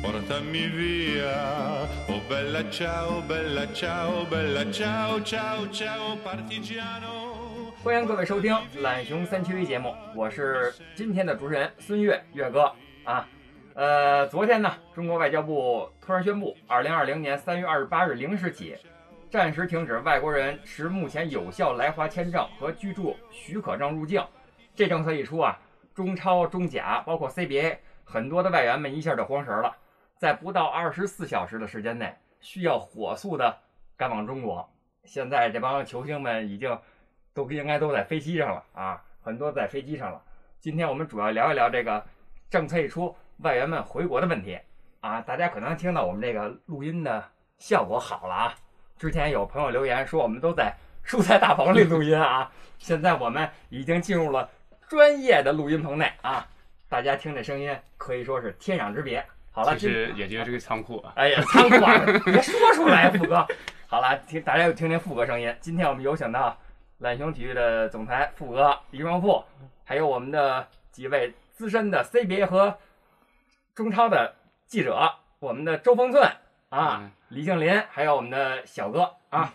[0.00, 1.26] 巴拉塔米利亚
[7.82, 12.72] 欢迎各位收听懒熊三缺一节目我是今天的主持人孙越越哥。
[13.04, 13.26] 啊
[13.74, 18.76] 呃昨天呢中国外交部突然宣布二零二零年三月二十八日零时起
[19.28, 24.24] 暂时停止外国人持目前有效来华签证和居住许可证入境。
[24.76, 25.58] 这政策一出啊
[25.92, 29.76] 中超中甲包括 cba 很多的外援们一下就慌神了。
[30.18, 33.58] 在不到二十四小时的时间内，需要火速的
[33.96, 34.68] 赶往中国。
[35.04, 36.78] 现在这帮球星们已经。
[37.34, 40.20] 都应该都在飞机上了啊，很多在飞机上了。
[40.58, 42.04] 今天我们主要聊一聊这个
[42.50, 44.58] 政策一出，外援们回国的问题
[45.02, 45.20] 啊。
[45.20, 47.24] 大家可能听到我们这个录音的
[47.58, 48.54] 效果好了啊。
[48.98, 50.74] 之前有朋友留言说我们都在
[51.06, 54.50] 蔬菜大棚里录音啊，现在我们已经进入了
[54.88, 56.44] 专业的录音棚内啊。
[56.88, 59.24] 大家听这声音可以说是天壤之别。
[59.58, 61.12] 好了，其实也就是个仓库啊。
[61.16, 63.44] 哎呀，仓库啊，别说出来，富哥。
[63.88, 65.52] 好了，听大家又听听富哥声音。
[65.60, 66.56] 今天我们有请到。
[66.98, 69.44] 懒熊体育的总裁富哥李双富，
[69.84, 72.76] 还有我们的几位资深的 CBA 和
[73.72, 74.34] 中超的
[74.66, 76.28] 记者，我们的周峰寸
[76.70, 79.52] 啊，嗯、李静林，还有我们的小哥啊。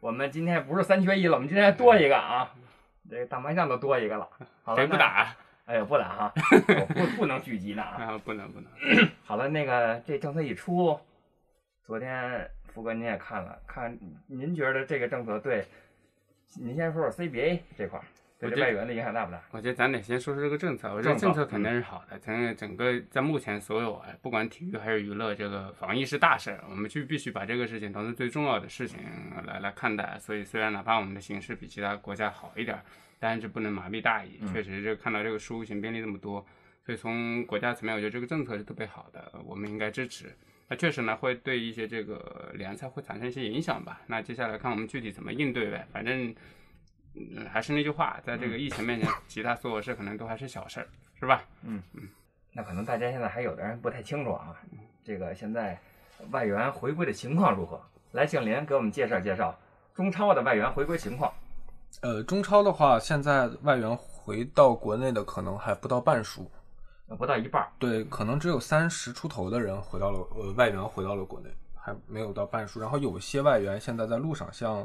[0.00, 2.50] 我们今天不是三缺一了，我们今天多一个啊，
[3.10, 4.28] 这个打麻将都多一个了。
[4.62, 5.34] 好了，谁不打？
[5.66, 6.32] 哎呀，不打哈，
[6.94, 8.70] 不不能聚集的啊，不能不能。
[9.24, 10.98] 好了，那个这政策一出，
[11.84, 15.64] 昨天福哥您也看了，看您觉得这个政策对？
[16.60, 18.00] 您先说说 CBA 这块
[18.38, 19.42] 对这外援的影响大不大？
[19.50, 20.88] 我觉得咱得先说说这个政策。
[20.94, 22.16] 我觉得政策肯定是好的。
[22.20, 29.00] 咱整个在目前所有哎，不管体育还是娱乐，这个防疫是大事儿，我们就必须把这个事情当成最重要的事情
[29.44, 30.16] 来来看待。
[30.20, 32.78] 所以虽然哪怕我们的形势比其他国家好一点，
[33.18, 34.38] 但是不能麻痹大意。
[34.52, 36.44] 确实，这看到这个输入型病例这么多，
[36.84, 40.34] 所以从国家层面，我觉得这个政策是特别好的，我们应该支持。
[40.68, 44.00] 那确实呢，会对一些这个联赛会产生一些影响吧。
[44.06, 45.86] 那接下来看我们具体怎么应对呗。
[45.92, 46.34] 反正，
[47.14, 50.88] 嗯，还是那句话，在这个疫情面前，其他所有事可能都还是小事儿，
[51.20, 51.44] 是吧？
[51.62, 52.08] 嗯嗯。
[52.52, 54.56] 那可能大家现在还有的人不太清楚啊，
[55.04, 55.78] 这个现在
[56.30, 57.80] 外援回归的情况如何？
[58.12, 59.56] 来，请林给我们介绍介绍
[59.94, 61.32] 中超的外援回归情况。
[62.02, 66.50] 呃，中超的话，现在外援回到国内的可能还不到半数。
[67.16, 72.80] 不到一半，对，可能只有三十出头的人回到了呃外援回到了国内，还没有到半数。
[72.80, 74.84] 然后有些外援现在在路上，像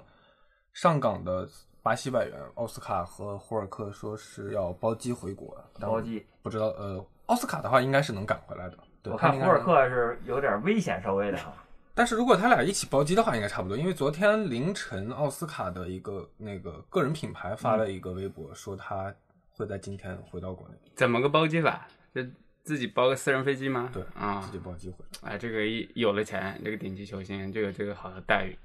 [0.71, 1.49] 上港的
[1.81, 8.77] 巴西外援奥斯卡和胡尔克说是要包机回国，包机不知道呃奥斯卡的话应该是能赶回来的。
[9.01, 11.51] 对我看胡尔克是有点危险稍微的哈，
[11.93, 13.77] 但是如果他俩一起包机的话，应该差不多。
[13.77, 19.13] 因为昨天凌晨奥斯卡的一个那个个人品牌发了一个微博，说他
[19.49, 20.75] 会在今天回到国内。
[20.95, 21.87] 怎么个包机法？
[22.13, 22.21] 就
[22.63, 23.89] 自己包个私人飞机吗？
[23.93, 25.03] 对啊，自己包机会。
[25.21, 28.57] 哎，这个一有了钱，这个顶级球星就有这个好的待遇。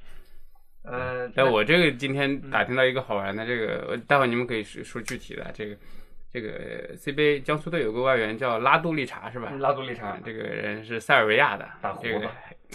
[0.82, 5.50] 呃，但我这个今天打听到一个好玩的，这个待会你们可以说说具体的。
[5.52, 5.76] 这个
[6.36, 9.50] 这个 CBA 江苏队有个外援叫拉杜利查是吧？
[9.58, 11.66] 拉杜利查，这个人是塞尔维亚的。
[11.80, 12.26] 大胡子。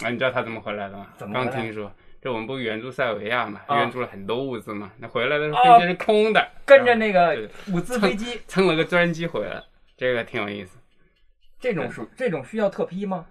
[0.02, 1.06] 啊， 你知道他怎么回来的吗？
[1.16, 1.32] 怎么？
[1.32, 4.90] 刚听说，这我们不援助塞尔维亚嘛，啊、援助了很多物资嘛。
[4.98, 9.62] 那回来的时候飞机是空的，啊、跟着那个物资飞机蹭了个专机回来，
[9.96, 10.80] 这个挺有意思。
[11.60, 13.26] 这种属这种需要特批吗？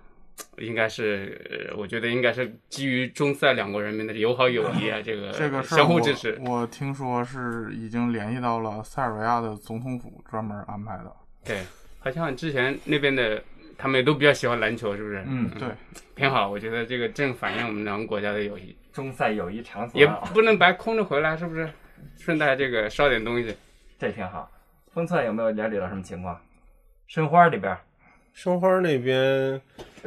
[0.57, 6.39] 应该是，我觉得应该是基于中塞两国人民的友好友谊啊，这个这个相互支持。
[6.45, 11.11] 我听说是已经联系到了塞尔维亚的总统府专门安排的。
[11.43, 11.61] 对，
[11.99, 13.41] 好像之前那边的
[13.77, 15.23] 他们也都比较喜欢篮球，是不是？
[15.27, 15.69] 嗯，对，
[16.15, 16.49] 挺好。
[16.49, 18.75] 我觉得这个正反映我们两个国家的友谊。
[18.91, 21.69] 中塞友谊长存，也不能白空着回来，是不是？
[22.17, 23.55] 顺带这个捎点东西，
[23.97, 24.51] 这挺好。
[24.93, 26.39] 封寸有没有了解到什么情况？
[27.07, 27.77] 申花这边。
[28.33, 29.61] 申花那边，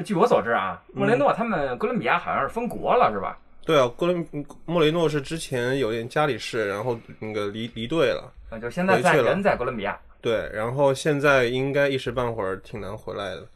[0.05, 3.39] 据我所知啊，莫雷诺他们哥伦比亚好像是分国了，是吧？
[3.65, 4.27] 对啊，哥伦
[4.67, 9.99] 莫雷诺是之前有点家里事，然后那个离离队了，啊，就现在在人在哥伦比亚。
[10.21, 13.47] 对，然后现在应该一时半会儿挺难回来的。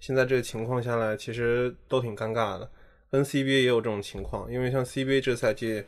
[0.00, 2.68] 现在这个情况下来，其实都挺尴尬的。
[3.10, 5.82] 跟 CBA 也有这种情况，因为像 CBA 这赛季，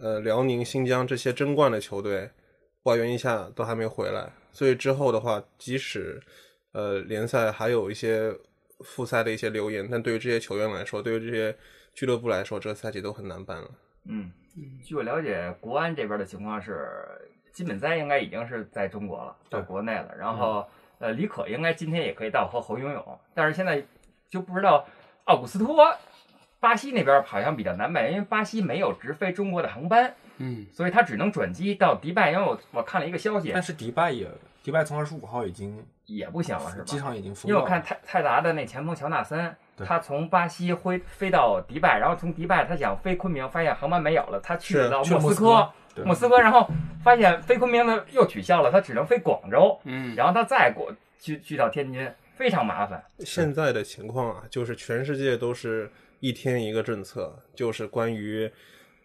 [0.00, 2.28] 呃，辽宁、新疆这些争冠的球队，
[2.84, 6.20] 外援一下都还没回来，所以之后的话，即使
[6.72, 8.34] 呃联赛还有一些
[8.80, 11.56] 复赛的一些留言，但对于这些球员来说，对于这些
[11.94, 13.70] 俱乐部来说，这个赛季都很难办了。
[14.04, 14.30] 嗯，
[14.84, 16.88] 据我了解，国安这边的情况是，
[17.52, 20.14] 金本哉应该已经是在中国了，到国内了。
[20.16, 20.66] 然后，
[20.98, 23.82] 呃，李可应该今天也可以到和侯永永，但是现在
[24.28, 24.86] 就不知道
[25.24, 25.92] 奥古斯托，
[26.60, 32.30] 巴西那边好像比较难办，因为巴西没有直飞中国的航班，嗯，所以他只能转机到迪拜。
[32.30, 34.30] 因为我我看了一个消息，但是迪拜也，
[34.62, 36.84] 迪拜从二十五号已经也不行了，是吧？
[36.84, 37.48] 机场已经封了。
[37.48, 39.54] 因为我看泰泰达的那前锋乔纳森，
[39.84, 45.72] 他从巴西飞飞到迪拜，然后从迪拜他想飞昆明，发现航班没有了，他去是到莫斯科
[46.04, 46.68] 莫斯科，然后
[47.02, 53.02] 发现飞昆明的又取消了，他只能飞广州，嗯，然后他再过去去到天津，非常麻烦。
[53.20, 58.50] 现在的情况啊，就是全世界都是一天一个政策，就是关于，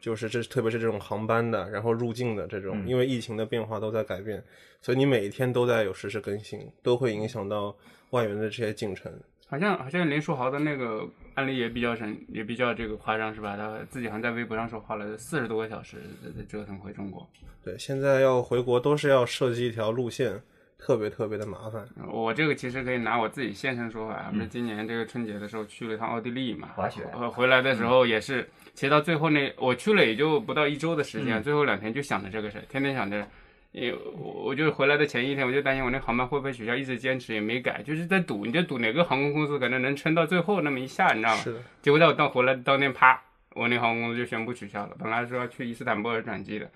[0.01, 4.44] 就是这特别是这种航班的，然后入境的这种，嗯因为疫情的变化都在改变，
[4.81, 7.74] 所以你每一天都在有实时更新，都会影响到
[8.09, 9.09] 外援的这些进程。
[9.48, 13.56] 好像好像林书豪的那个案例也比较神，也比较这个夸张是吧？
[13.56, 15.98] 他自己好像在微博上说花了四十多个小时
[16.36, 17.30] 在折腾回中国。
[17.63, 20.42] 对，现在要回国都是要设计一条路线，
[20.83, 21.88] 特别特别的麻烦。
[22.12, 33.25] 我这个其实可以拿我自己现身说法，不是今年这个春节的时候去了一趟奥地利嘛，滑雪呃，回来的时候也是，其实到最后那我去了也就不到一周的时间，嗯最后两天就想着这个事儿，天天想着。
[33.74, 41.42] 因为我我就回来的前一天，我就担心我那航班会不会取消，一直坚持也没改，就是在赌，你就赌哪个航空公司可能能撑到最后那么一下，你知道吗？
[41.42, 43.18] 是的，结果在我到回来当天，啪，
[43.56, 44.95] 我那航空公司就宣布取消了。
[45.00, 46.69] 本来说要去伊斯坦布尔转机的，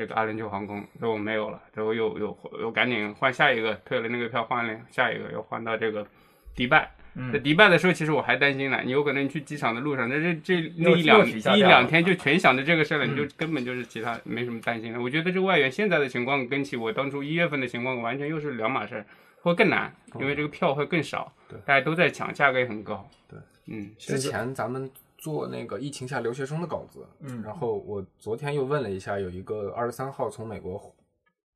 [0.00, 6.06] 这个阿联酋航空最后没有了，最后又又又赶紧换下一个，退了那个票，换了下一个，又换到这个
[6.54, 6.90] 迪拜。
[7.14, 14.98] 嗯在迪拜的时候，其实我还担心呢，你有可能你去机场的路上，那这这那一两一两天就全想着这个事儿了，你就根本就是其他没什么担心的。
[15.02, 19.04] 我觉得这个外援现在的情况跟起我当初一月份的情况完全又是两码事儿，
[19.42, 23.06] 会更难，因为这个票会更少，对大家都在抢，价格也很高。
[23.28, 24.88] 对，嗯，之前咱们
[25.20, 27.42] 做那个疫情下留学生的稿子，嗯。
[27.42, 30.92] 然后我昨天又问了一下，有一个二十三号从美国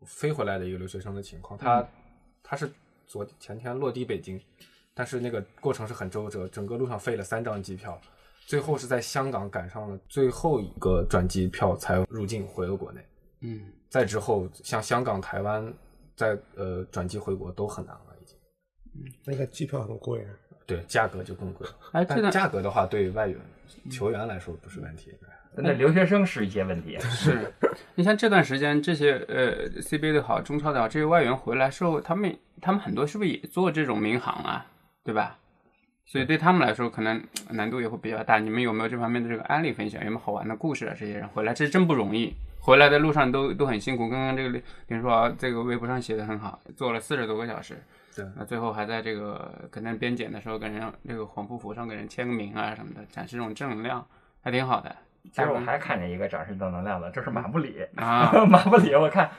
[0.07, 1.89] 飞回来的一个留学生的情况，他、
[2.43, 2.71] 他是
[3.07, 4.39] 昨前天落地北京，
[4.93, 7.99] 但是那个过程是很周折，整个路上飞了三张机票，
[8.47, 13.01] 最后是在香港赶上了最后一个转机票才入境回了国内，
[13.41, 15.73] 嗯，再之后像香港、台湾
[16.15, 18.37] 再呃转机回国都很难了，已经。
[18.95, 19.03] 嗯。
[19.25, 20.31] 那个机票很贵啊。
[20.67, 21.75] 对，价格就更贵了。
[21.93, 23.39] 哎，这但个价格的话，对外援
[23.91, 25.13] 球员来说不是问题。
[25.57, 26.99] 那留学生是一些问题。
[27.01, 27.53] 是，
[27.95, 34.67] 你像这段时间这些呃 CBA 的好，中超的好，这些外援回来之后，他们他们很多是不是也做这种民航啊，
[35.05, 35.39] 对吧？
[36.07, 37.17] 所以对他们来说，可能
[37.49, 38.39] 呃难度也会比较大。
[38.39, 40.05] 你们有没有这方面的这个案例分享？
[40.05, 40.95] 有没有好玩的故事啊？
[40.99, 42.35] 这些人回来，这真不容易。
[42.59, 44.09] 回来的路上都都很辛苦。
[44.09, 47.81] 刚刚这个林林书豪这个微博上写的很好，做了四十多个小时，
[48.15, 48.25] 对。
[48.37, 54.07] 那最后还在这个可能边检的时候跟人那个黄埔府上给人签个名啊什么的，展示这种正能量，
[54.43, 54.95] 还挺好的。
[55.33, 59.31] 其实我还看见一个展示正能量的，这是马布里 啊，马布里我看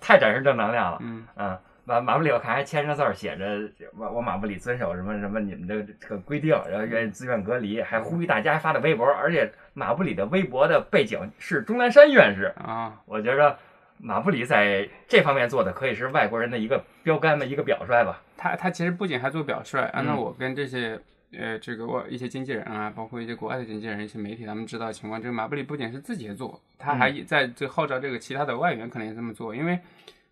[0.00, 0.98] 太展示正能量了。
[1.02, 1.26] 嗯。
[1.34, 3.68] 啊，马马布里我看还签上字儿，写着
[3.98, 13.58] 我我马布里遵守什么什么你们的这个规定，然后愿意自愿隔离，还呼吁大家发的微博，而且马布里的微博的背景是钟南山院士，啊，我觉着
[14.02, 18.20] 马布里在这方面做的可以是外国人的一个标杆的，一个表率吧。
[18.36, 21.00] 他他其实不仅还做表率，按照嗯我跟这些
[21.32, 29.78] 呃这个外一些经纪人啊，包括一些国外的经纪人、一些媒体，他们知道的情况，这个马布里不仅是自己做，他还在这号召这个其他的外援可能也这么做，因为。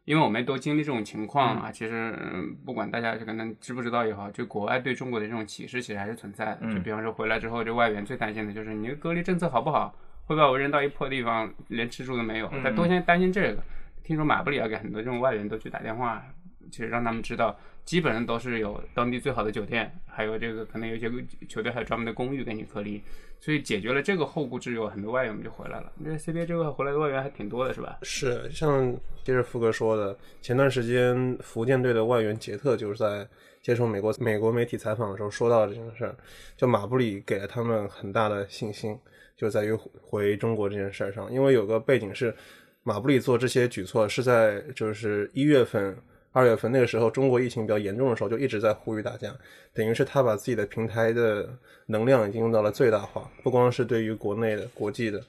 [0.07, 6.59] 因为我们都经历这种情况啊，其实嗯，不管大家可能知不知道也好，就国外对中国的这种歧视其实还是存在的。
[6.63, 9.95] 嗯就比方说回来之后，这外援最担心的就是你的隔离政策好不好，
[10.31, 12.49] 会把我扔到一破地方，连吃住都没有。
[12.53, 13.61] 嗯他都先担心这个。
[14.05, 16.25] 听说马布里要给很多这种外援都去打电话，
[16.71, 21.11] 其实让他们知道，基本上都是有当地最好的酒店，还有这个可能有些
[21.49, 23.03] 球队还有专门的公寓给你隔离，
[23.41, 25.93] 所以解决了这个后顾之忧，很多外援们就回来了。
[26.05, 27.99] 这 CBA 这个回来的外援还挺多的，是吧？
[28.03, 33.29] 是像接着富哥说的，前段时间福建队的外援杰特就是在
[33.61, 36.15] 接受美国美国媒体采访的时候说到这件事儿，
[36.57, 38.99] 就马布里给了他们很大的信心，
[39.41, 42.35] 就在于回中国这件事儿上，因为有个背景是
[42.83, 45.97] 马布里做这些举措是在就是一月份。
[46.33, 49.35] 二月份那个时候，中国疫情比较严重的时候，就一直在呼吁大家，
[49.75, 51.49] 等于是他把自己的平台的
[51.87, 55.21] 能量已经用到了最大化，不光是对于国内的、国际的，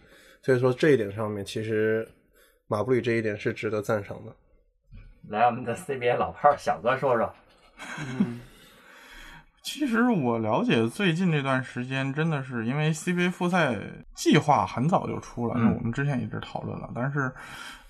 [0.43, 2.07] 所以说这一点上面，其实
[2.67, 4.35] 马布里这一点是值得赞赏的。
[5.29, 7.33] 来，我们的 CBA 老炮儿小哥说说。
[9.63, 13.77] 其实我了解最近这段时间，真的是因为 CBA 复赛
[14.15, 17.31] 计划很早就出了，嗯那我们之前一直讨论了，但是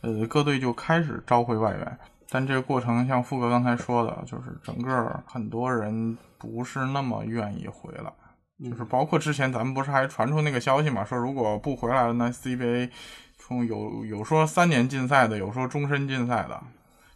[0.02, 2.00] 呃各队就开始召回外援。
[2.30, 8.12] 但这个过程像富哥刚才说的，就是整个很多人不是那么愿意回来，
[8.70, 12.90] 就是包括之前咱们不是还传出那个消息嘛，说如果不回来了，那 CBA
[13.38, 16.62] 从有有说三年禁赛的，有说终身禁赛的。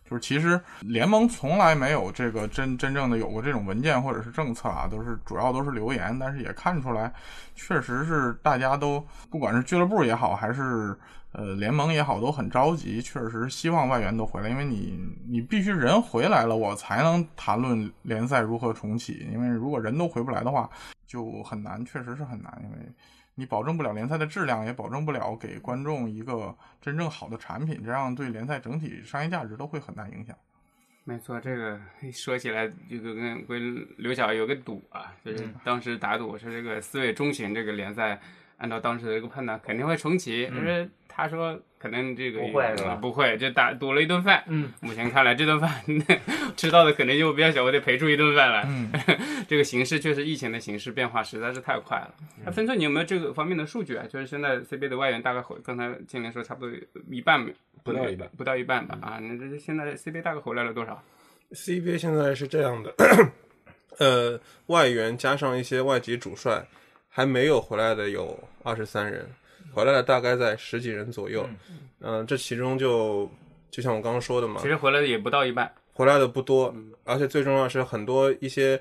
[0.10, 7.12] 就是其实联盟从来没有这个真真正的有过这种文件或者是政策啊，都是主要都是留言，但是也看出来，
[7.56, 10.96] 确实是大家都不管是俱乐部也好，还是
[11.38, 20.70] 呃联盟也好，都很着急，确实希望外援都回来，因为你你必须人回来了，我才能谈论联赛如何重启，因为如果人都回不来的话，
[21.06, 22.78] 就很难，确实是很难，因为。
[23.38, 30.34] 你保证不了联赛的质量，也保证不了给观众一个真正好的产品，这样对联赛整体商业价值都会很大影响。
[31.04, 31.78] 没错，这个
[32.14, 38.18] 说起来，这个跟跟刘晓有个赌啊，就是当时打赌是这个四月中旬这个联赛。
[38.58, 40.50] 按照当时的这个判断，肯定会重启。
[40.52, 42.96] 但是他说可能这个不会是吧？
[42.96, 44.44] 不会，就打赌了一顿饭。
[44.48, 45.82] 嗯，目前看来这顿饭
[46.58, 48.64] 吃到的可能就比较小，我得赔出一顿饭来。
[48.68, 48.92] 嗯，
[49.48, 52.14] 这个形势确实，疫情的形势变化实在是太快了。
[52.44, 54.06] 那分寸，你有没有这个方面的数据啊？
[54.10, 56.78] 就是现在 CBA 的外援大概回，刚才金林说差不多
[57.10, 57.46] 一半，
[57.84, 58.98] 不到一半，不到一半吧？
[59.02, 61.04] 啊，那这现在 CBA 大概回来了多少
[61.52, 62.94] ？CBA 现在是这样的，
[64.00, 66.66] 呃，外援加上一些外籍主帅。
[67.16, 69.26] 还没有回来的有二十三人，
[69.72, 71.48] 回来的大概在十几人左右。
[72.02, 73.32] 嗯，这其中就
[73.72, 76.76] 就像我刚刚说的嘛，其实回来的也不到一半，回来的不多。
[77.06, 78.78] 而且最重要是很多一些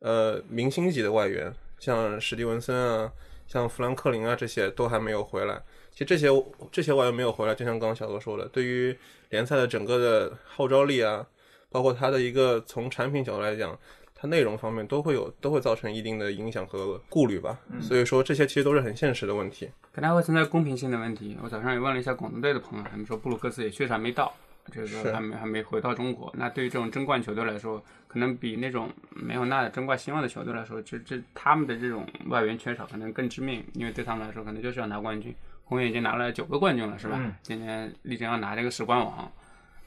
[0.00, 3.10] 呃明星级的外援，像史蒂文森啊，
[3.46, 5.58] 像富兰克林啊这些都还没有回来。
[5.90, 6.28] 其实这些
[6.70, 8.94] 这些外援没有回来，就像刚刚小哥说的，对于
[9.30, 11.26] 联赛的整个的号召力啊，
[11.70, 13.78] 包括他的一个从产品角度来讲。
[14.20, 17.56] 它内容方面都会有，都会造成一定的影响和顾虑吧。
[17.80, 21.38] 所以说这些其实都是很现实的问题，可能会存在公平性的问题。
[21.42, 24.34] 我早上也问了一下广东队的朋友，他们说布鲁克斯也确实还没到，
[24.72, 26.32] 这个还没还没回到中国。
[26.36, 35.32] 那对于这种争冠球队来说，可能比那种没有那争冠希望的球队来说，这这他们的这种外援缺少可能更致命，因为对他们来说可能就是要拿冠军。
[35.64, 37.20] 红远已经拿了九个冠军了，是吧？
[37.42, 39.30] 今年力争要拿这个十冠王。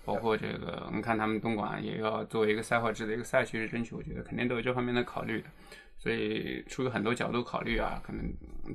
[0.03, 5.48] 包括这个，我们看他们东莞也要作为一个赛会制的一个赛区去争取，我觉得肯定都有这方面的考虑的。
[5.98, 8.24] 所以出于很多角度考虑啊，可能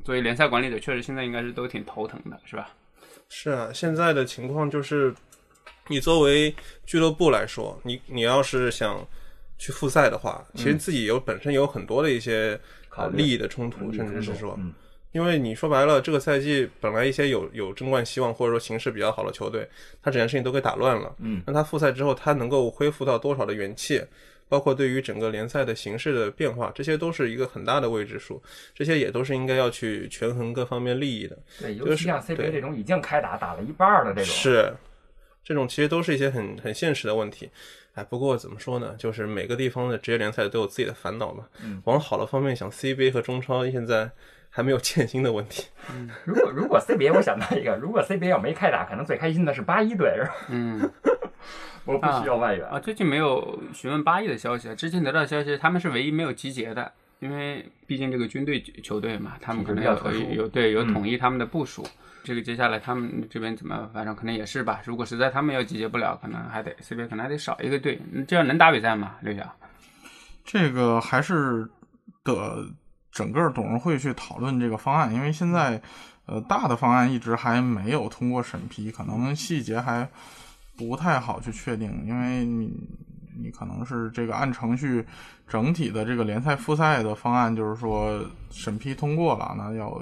[0.05, 2.71] 作为联赛管理者，确实现在应该是都挺头疼的，是吧？
[3.29, 5.13] 是啊，现在的情况就是，
[5.89, 6.55] 你作为
[6.85, 9.05] 俱乐部来说，你你要是想
[9.59, 12.57] 去复赛的话，其实自己有本身有很多的一些
[13.13, 14.57] 利益的冲突，甚至是说。
[15.17, 19.67] 因为你说白了，这个赛季本来一些有有争冠希望或者说形势比较好的球队，
[20.03, 21.17] 他整件事情都给打乱了。
[21.21, 23.99] 嗯，那他复赛之后，他能够恢复到多少的元气？
[24.47, 28.41] 包括对于整个联赛的形势的变化，这些都是一个很大的未知数。
[28.75, 31.39] 这些也都是应该要去权衡各方面利益的。
[31.59, 34.71] 对，尤其像 CBA 这种已经开打打了一半的这种，是
[35.43, 37.49] 这种其实都是一些很很现实的问题。
[37.95, 38.95] 哎，不过怎么说呢？
[38.99, 41.47] 就是每个地方的职业联赛都有自己的烦恼嘛。
[41.65, 44.11] 嗯，往好的方面想，CBA 和中超现在。
[44.57, 45.67] 还没有欠薪的问题。
[45.93, 50.35] 嗯，如果如果 CBA，我想到一个，如果 CBA 要没开打，可能最开心的是八一队，是吧？
[50.49, 50.91] 嗯，
[51.85, 52.81] 我不需要外援啊。
[52.81, 59.95] 最近没有询问八一的消息，之前得到的消息，他们是唯一没有集结的，因为毕竟这个军队球队嘛，他们可能要
[60.33, 61.87] 有对有统一他们的部署。
[62.25, 64.81] 这个接下来他们这边怎么，反正可能也是吧。
[64.87, 69.17] 如果实在他们要集结不了，可能还得 CBA 可能还得少一个队，这样能打比赛吗？
[69.21, 69.47] 刘翔，
[70.47, 71.69] 这个还是
[72.25, 72.67] 得。
[73.17, 75.81] 整个董事会去讨论这个方案，因为现在，
[76.27, 80.07] 呃，大的方案一直还没有通过审批，可能细节还
[80.77, 82.05] 不太好去确定。
[82.07, 82.71] 因为你，
[83.43, 85.03] 你可能是这个按程序，
[85.49, 89.99] 整体的这个联赛复赛的方案，就是说审批通过了，那要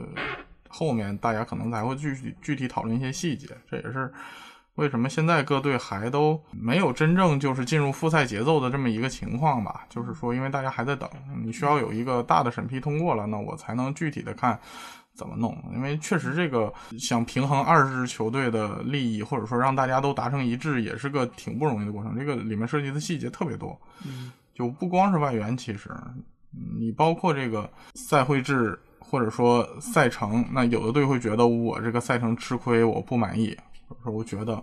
[0.66, 4.12] 后面大家可能才会具具体讨论一些细节，这也是。
[4.76, 9.86] 为什么现在各队还都没有真正就是进入复赛节奏的这么一个情况吧？
[9.88, 11.08] 就是说，因为大家还在等，
[11.44, 14.58] 你需要有一个大的审批通过了，那我才能具体的看
[15.14, 15.56] 怎么弄。
[15.72, 22.18] 因为确实这个想平衡二十支球队的利益，或者说让大家都达成一致，也是个挺不容易的过程。
[22.18, 23.80] 这个里面涉及的细节特别多，
[24.52, 25.88] 就不光是外援，其实
[26.80, 33.56] 你包括这个赛会制或者说赛程，那有的队会觉得我这个赛程吃亏，我不满意。
[34.02, 34.62] 说我觉得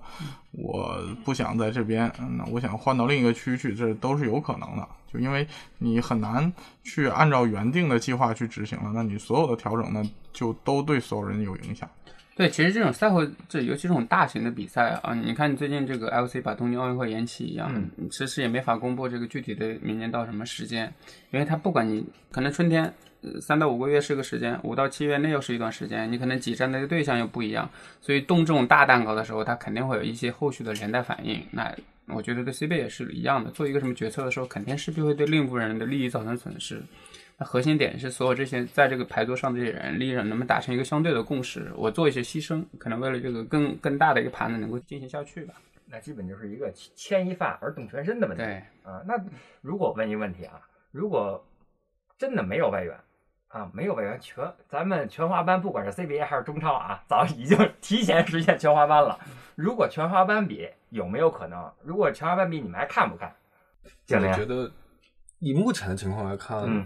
[0.51, 4.87] 我不想在这边，那我想换到另一个区去，这都是有可能的。
[5.11, 5.45] 就因为
[5.79, 6.51] 你很难
[6.83, 11.89] 去按照原定的计划去执行了，那你所有的调整呢，就都对所有人有影响。
[12.33, 17.69] 对，其实这种赛会，这尤其这种大型的比赛啊，你看最近这个 LC 把东京奥运会延期一样，
[18.09, 20.91] 其实也没法公布这个具体的明年到什么时间，
[21.31, 22.91] 因为它不管你可能春天。
[23.39, 27.69] 三到五个月是个时间，五到七月那又是一段时间，你可能挤占的个对象又不一样，
[28.01, 31.45] 所以动这种大蛋糕的时候，它肯定会有一些后续的连带反应。
[31.51, 31.75] 那
[32.07, 33.51] 我觉得对 CBA 也是一样的。
[33.51, 36.81] 做一个什么决策的时候，肯定势必会对另一部分人的利益造成损失。
[37.37, 41.71] 那核心点是所有这些在这个牌桌上的这些人，利益上能不能达成一个相对的共识？
[41.75, 45.53] 我做一些牺牲，可能为了这个更更大的一个盘子能够进行下去吧。
[45.85, 48.43] 那基本就是一个牵一发而动全身的问题。
[48.43, 49.13] 对啊，那
[49.61, 50.59] 如果问一个问题啊，
[50.91, 51.45] 如果
[52.17, 52.93] 真的没有外援
[53.51, 59.19] 啊，没有外援全，咱们全华班不管是 CBA 还是中超啊，早已经 提前实现全华班了。
[59.55, 61.71] 如果全华班比有没有可能？
[61.83, 63.33] 如果全华班比，你们还看不看？
[64.05, 64.71] 教练我觉得
[65.39, 66.85] 以目前的情况来看，嗯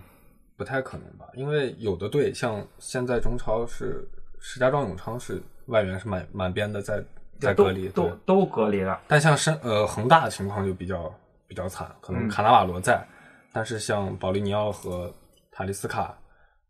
[0.57, 4.07] 不太可能吧，因为有的队像现在中超是
[4.39, 7.03] 石家庄永昌是外援是满满编的在
[7.39, 8.99] 在都隔离，都都隔离了。
[9.07, 11.13] 但像深呃恒大的情况就比较
[11.45, 13.05] 比较惨，可能嗯卡纳瓦罗在，
[13.51, 15.13] 但是像保利尼奥和
[15.51, 16.17] 塔利斯卡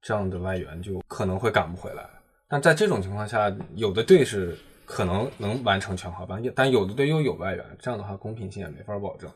[0.05, 2.07] 这样的外援就可能会赶不回来。
[2.47, 9.27] 但在这种情况下，有的队是可能能完成全华班，但有的队又有外援，这样的话公平性也没法保证。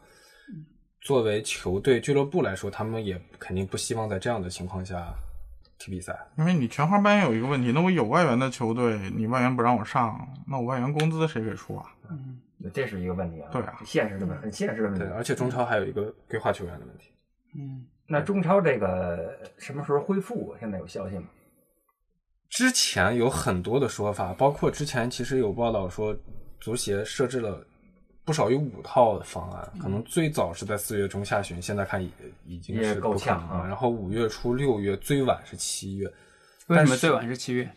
[1.01, 5.11] 作为球队俱乐部来说，他们也肯定不希望在这样的情况下
[5.79, 6.15] 踢比赛。
[6.38, 11.85] 因为你全华班有一个问题，那我有外援的球队，你外援不让我上，那我外援工资谁给出啊？
[12.71, 15.09] 这是一个问题啊，对啊现实的问，很现实的问题对，。
[15.13, 17.11] 而且中超还有一个规划球员的问题。
[17.55, 20.55] 嗯，那中超这个什么时候恢复？
[20.59, 21.25] 现在有消息吗？
[22.49, 26.17] 之前有很多的说法，包括之前其实有报道说，
[26.59, 27.63] 足协设置了
[28.25, 32.11] 不少于五套方案，可能最早是在四月中下旬，现在看已
[32.45, 33.67] 已经是够呛了。
[33.67, 36.11] 然后五月初、六月，最晚是七月，
[36.67, 37.71] 为什么最晚是七月？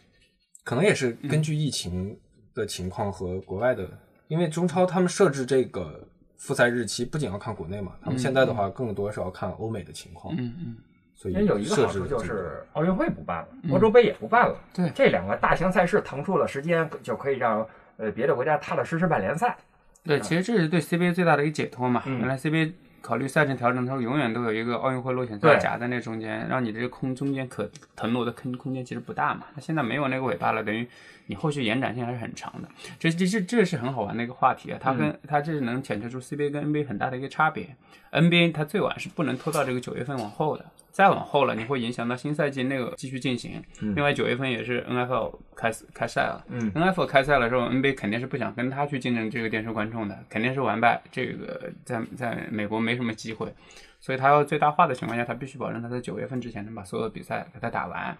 [0.64, 2.18] 可能也是根据疫情
[2.54, 3.86] 的情况和国外的，
[4.28, 6.08] 因为中超他们设置这个
[6.42, 10.76] 复赛日期，不仅要看国内嘛，他们现在的话更多是要看欧美的情况，嗯嗯，
[11.14, 14.56] 所以有一个好处就是奥运会不办了，欧洲杯也不办了。
[14.74, 17.64] 对这两个大型赛事腾出了时间，就可以让
[17.96, 19.56] 呃别的国家踏踏实实办联赛。
[20.02, 22.02] 对，其实这是对 CBA 最大的一个解脱嘛。
[22.06, 29.42] 嗯原来 CBA 考虑赛程调整的时候，永远都有一个奥运会落选对赛夹在那中间，让你这个空中间可腾挪的空空间其实不大嘛。
[29.54, 30.88] 那现在没有那个尾巴了，等于
[31.32, 32.68] 你后续延展性还是很长的。
[32.98, 37.74] 这这这这是很好玩的一个话题啊，它跟、它这是能显示出 CBA 跟 NBA 很大的一个差别。
[38.10, 43.62] NBA 它最晚是不能拖到这个九月份往后的，再往后了你会影响到新赛季那个继续进行。
[43.80, 51.00] 另外九月份也是 NFL 开始开赛了，嗯 NFL 开赛了之后，NBA 肯定是不想跟他去竞争这个电视观众的，肯定是完败。
[51.10, 53.50] 这个在在美国没什么机会，
[53.98, 58.14] 所以他要最大化的情况下，他必须保证他在九月份之前能把所有的比赛给他打完。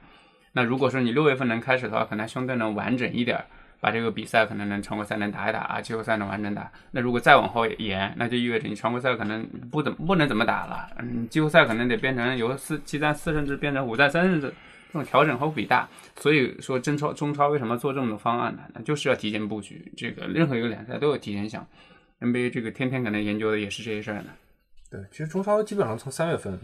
[0.53, 3.45] 那如果说你六月份能开始的话，可能相对能完整一点儿，
[3.81, 6.71] 把这个比赛可能能常规赛能打一打啊，季后赛能完整打。
[6.91, 14.53] 那如果再往后延，那就意味着你常规赛可能不怎么不能怎么打了，嗯，季后赛可能得变成由四七战四甚至变成五战三甚至。
[14.95, 18.61] 这种调整会比大，所以说中超中超为什么做这么多方案呢？
[18.75, 21.67] 那就是要提前布局，这个任何一个联赛都有提前想。
[22.21, 24.27] NBA 这个天天可能研究的也是这些事儿呢。
[24.91, 26.61] 对，其实中超基本上从三月份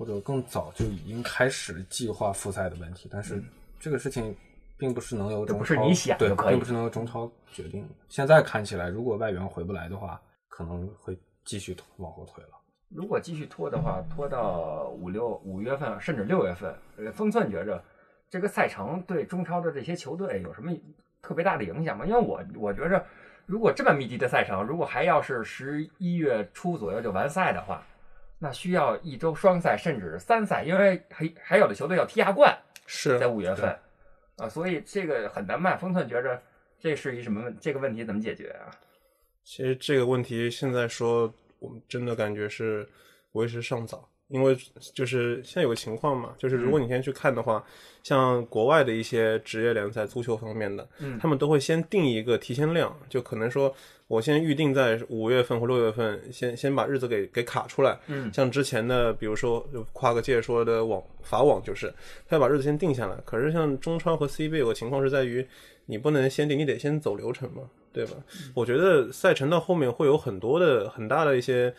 [0.00, 3.38] 或者更早就已经开始计划复赛的问题，但是
[3.78, 4.34] 这个事情
[4.78, 7.88] 并不是能由中超这不是你想对并不是能由中超决定的。
[8.08, 12.50] 现在看起来，如果外援回不来的话，可能会继续拖往后推了。
[12.88, 17.84] 如果继续拖的话，拖到五六五月份甚至六月份，呃，峰寸觉着
[18.30, 20.72] 这个赛程对中超的这些球队有什么
[21.20, 22.06] 特别大的影响吗？
[22.06, 23.04] 因为我我觉着，
[23.44, 27.86] 如果这么密集的赛程，如果还要是十一月初左右就完赛的话，
[28.42, 33.78] 那需要一周双赛甚至三赛，因为还还有的球队要踢亚冠，是在五月份
[34.36, 35.78] 啊，所以这个很难办。
[35.78, 36.42] 封寸觉着
[36.78, 37.54] 这是一什么问？
[37.60, 38.72] 这个问题怎么解决啊？
[39.44, 42.88] 其实这个问题现在说，我们真的感觉是
[43.32, 44.56] 为时尚早，因为
[44.94, 47.62] 就是现在有个情况嘛，就是如果你现在去看的话，
[48.02, 53.74] 像国外的一些职业联赛，足球方面的，嗯他们都会先定一个提前量，就可能说
[54.06, 57.98] 我先预定在五月份或六月份，先先把日子给给卡出来。
[58.06, 61.92] 嗯像之前的，比如说就跨个界说的网法网，就是
[62.26, 63.16] 他要把日子先定下来。
[63.24, 65.44] 可是像中超和 CBA 有个情况是在于，
[65.86, 67.62] 你不能先定，你得先走流程嘛，
[67.92, 68.12] 对吧？
[68.54, 71.74] 我觉得赛程到后面会有很多的很大的一些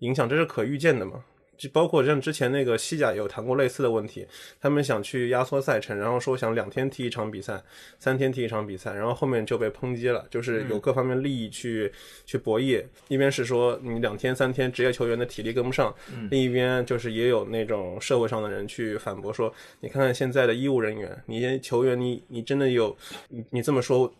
[0.00, 1.22] 影响，这是可预见的嘛。
[1.62, 4.26] 就包括像之前那个西甲有谈过类似的问题，
[4.60, 7.62] 他们想去压缩赛程，然后说想两天踢一场比赛，
[8.00, 11.92] 三天踢一场比赛，然后后面就被抨击了，就是有各方面利益去、
[12.26, 12.84] 去博弈。
[13.06, 15.94] 一边是说你两天三天职业球员的体力跟不上，
[16.32, 22.96] 另一边就是也有那种社会上的人去反驳说，你看看现在的医务人员，你球员你你真的有
[23.28, 24.12] 你你这么说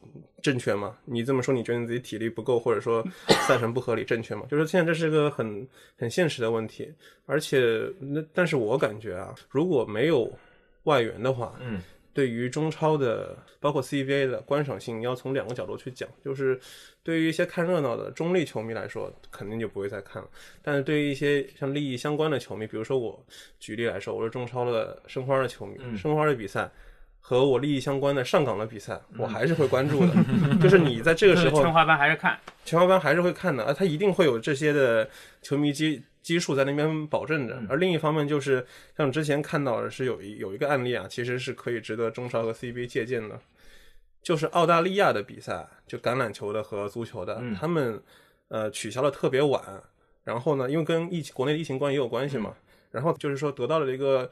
[0.43, 0.99] 正确吗？
[1.05, 3.03] 你这么说你觉得你自己体力不够，或者说
[3.47, 4.45] 赛程不合理正确吗？
[4.51, 6.93] 就是现在这是个很很现实的问题，
[7.25, 10.31] 而且那但是我感觉啊，如果没有
[10.85, 11.81] 外援的话，嗯，
[12.13, 16.09] 对于中超的，包括 CBA 的观赏性，要从两个角度去讲。
[16.25, 16.61] 就是
[17.03, 20.29] 对于一些看热闹的中立球迷来说，肯定就不会再看了。
[20.61, 23.25] 但是对于一些像利益相关的球迷，比如说我
[23.61, 26.71] 举例来说，我是中超的申花的球迷，申花的比赛
[27.25, 30.13] 和我利益相关的上港的比赛，我还是会关注的。
[30.61, 35.09] 就是你在这个时候，全华班还是看，全华班还是会看的啊，他一定会有这些的
[35.41, 37.59] 球迷基基数在那边保证着。
[37.69, 43.39] 而另一方面，就是像之前看到的是有一有一个案例啊，其实是可以值得中超和 CBA 借鉴的，
[44.21, 48.03] 就是澳大利亚的比赛，就橄榄球的和足球的，他们
[48.49, 49.63] 呃取消的特别晚，
[50.25, 52.55] 然后呢，因为跟疫情国内的疫情关也有关系嘛，
[52.91, 54.31] 然后就是说得到了一个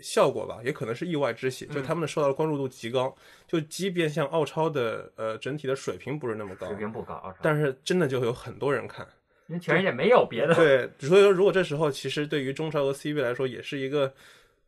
[0.00, 3.14] 效果吧，也可能是意外之喜，就他们受到的关注度极高，
[3.46, 9.06] 就即便像澳超的呃整体的水平不是那么高，水平不高，但是真的就有很多人看。
[9.46, 10.54] 因为全世界没有别的。
[10.54, 14.12] 对，所以说如果这时候其实对于中超和 CBA 来说也是一个，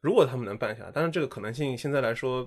[0.03, 2.47] 如果他们能办下来，但是这个可能性现在来说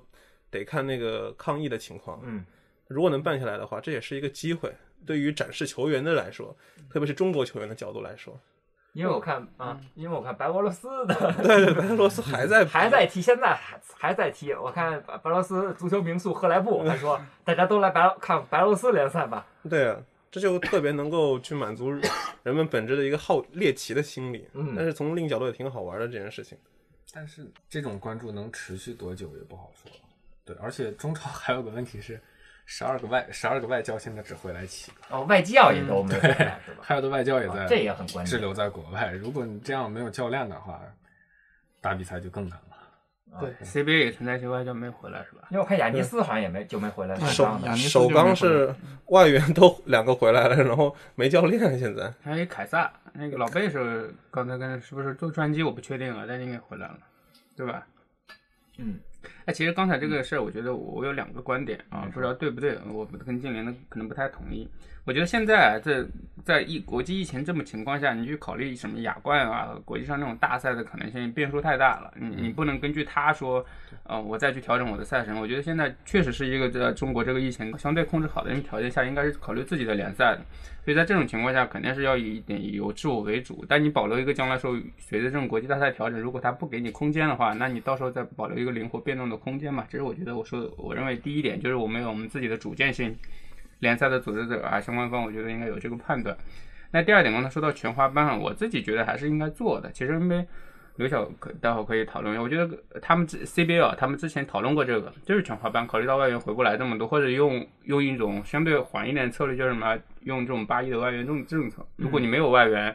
[0.51, 2.21] 得看那个抗疫的情况。
[2.23, 2.45] 嗯，
[2.87, 4.71] 如果能办下来的话，这也是一个机会，
[5.07, 6.55] 对于展示球员的来说，
[6.87, 8.39] 特别是中国球员的角度来说。
[8.93, 14.51] 因为我看啊，因为我看白俄罗斯的，对对，白俄罗斯 还在还在踢，现在还还在踢。
[14.53, 19.45] 我看白白俄罗斯足球名宿赫莱布还说， 大家都来白看白俄罗斯联赛吧。
[19.69, 19.97] 对啊，
[20.31, 21.91] 这就特别能够去满足
[22.43, 24.47] 人们本质的一个好猎奇的心理。
[24.53, 26.57] 嗯但是从另一角度也挺好玩的这件事情。
[27.13, 29.91] 但是这种关注能持续多久也不好说。
[30.45, 32.19] 对，而且中超还有个问题是，
[32.71, 36.81] 十二个外十二个外教现在只回来七个，哦，外教也都没回来是吧？
[36.85, 38.25] 还有的外教也在，啊这也很关键。
[38.25, 39.09] 滞留在国外。
[39.13, 40.79] 如果你这样没有教练的话，
[41.81, 43.39] 打比赛就更难了。
[43.39, 45.47] 对，CBA 也存在一些外教没回来是吧？
[45.49, 47.73] 因为我看雅尼斯好像也没就没回来，首受伤的雅。
[47.73, 48.71] 尼斯首钢是
[49.09, 52.13] 外援都两个回来了，然后没教练现在。
[52.23, 56.99] 还有凯撒，那个老贝是刚才跟是不是坐专机我不确定啊，但应该回来了，
[57.57, 57.87] 对吧？
[58.77, 58.99] 嗯，
[59.49, 64.69] 哎，其实刚才这个事儿，我觉得我有两个观点啊，嗯不知道对不对，我跟静莲的可能不太同意。
[65.05, 66.05] 我觉得现在啊这
[66.43, 73.65] 在疫国际疫情这么情况下，你去考虑什么亚冠啊，国际上那种大赛的可能性变数太大了，你你不能根据他说，
[74.03, 75.41] 呃，我再去调整我的赛程。
[75.41, 80.41] 我觉得现在确实是一个在中国这个疫情相对控制好的一个条件下，应该是考虑自己的联赛的。
[80.85, 83.65] 所以在这种情况下，肯定是要以一点有自我为主。
[83.67, 89.85] 但你保留一个将来说随着这种国际大赛调整，如果他不给你空间的话，那你到时候再保留一个灵活变动的空间嘛。
[89.89, 93.15] 这是我觉得我说的，我认为第一点就是我们有我们自己的主见性，
[93.79, 96.37] 联赛的组织者啊，相关方我觉得应该有这个判断。
[96.91, 99.91] 那第二点，刚才说到全华班啊，我自己觉得还是应该做的。
[99.91, 100.45] 其实因为
[100.95, 111.85] 刘晓可待会儿可以讨论一下，我觉得他们之 CBA 啊，他们之前讨论过这个，就是全华班，考虑到外援回不来这么多，或者用用一种相对缓一点的策略，就是什么用这种八一的外援政政策。
[111.95, 112.93] 如果你没有外援，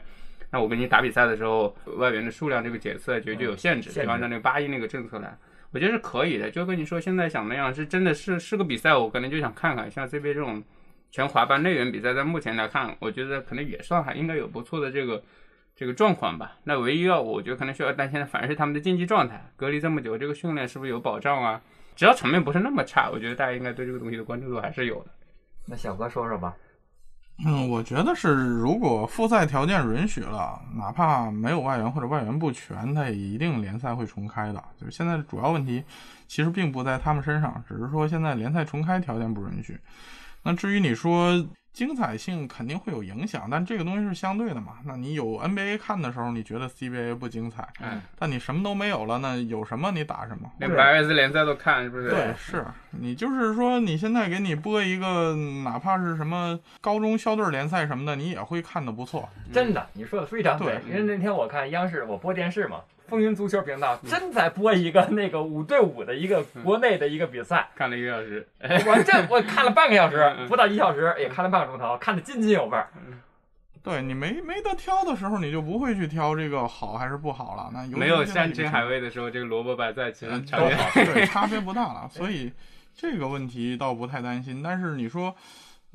[0.50, 5.38] 那我跟你打比赛的时候，外援的数量这个检测就就有限制，限制就按照那个八一那个政策来。
[5.74, 10.62] 我觉得是可以的，就跟你说现在想那样，是真的是是个比赛，我可能就想看看，像 CBA 这种
[11.10, 15.20] 全华班内援比赛，在目前来看，我觉得可能也算还应该有不错的这个
[15.74, 16.56] 这个状况吧。
[16.62, 21.60] 那唯一要我觉得可能需要担心的，反而是他们的竞技状态，隔离这么久，这个训练是不是有保障啊？
[21.96, 25.06] 只要场面不是那么差，我觉得大家应该对这个东西的关注度还是有的。
[25.66, 26.54] 那小哥说说吧。
[27.44, 34.64] 嗯，我觉得是，如果复赛条件允许了，哪怕没有外援或者外援不全，他也一定联赛会重开的。
[34.79, 35.83] 就是现在主要问题
[36.29, 39.79] 其实并不在他们身上，只是说现在联赛重开条件不允许。
[40.44, 44.78] 那至于你说精彩性肯定会有影响，但这个东西是相对的嘛。
[44.84, 50.48] 那你有 NBA 看的时候，你觉得 CBA 不精彩，嗯，但你什么都没有了，那有什么你打什么。
[50.60, 52.10] 连白俄斯联赛都看，是不是？
[52.10, 55.34] 对，是你就是说，你现在给你播一个，
[55.64, 59.28] 哪怕是什么高中校队联赛什么的，你也会看的不错。
[59.52, 60.80] 真的，你说的非常对。
[60.87, 72.88] 因为那天我看央视，我播电视嘛，风云足球频道真在播一个那个五对五的一个国内的一个比赛，看了一个小时，我这我看了半个小时，不到一小时，也看了半个钟头，看得津津有味儿。
[73.82, 77.70] 对你没没得挑的时候，你就不会去挑这个好还是不好了。
[77.70, 82.50] 那没有山珍海味的时候，这个萝卜白菜其实嗯，差别对对， 差别不大了，所以
[82.94, 84.62] 这个问题倒不太担心。
[84.62, 85.36] 但是你说，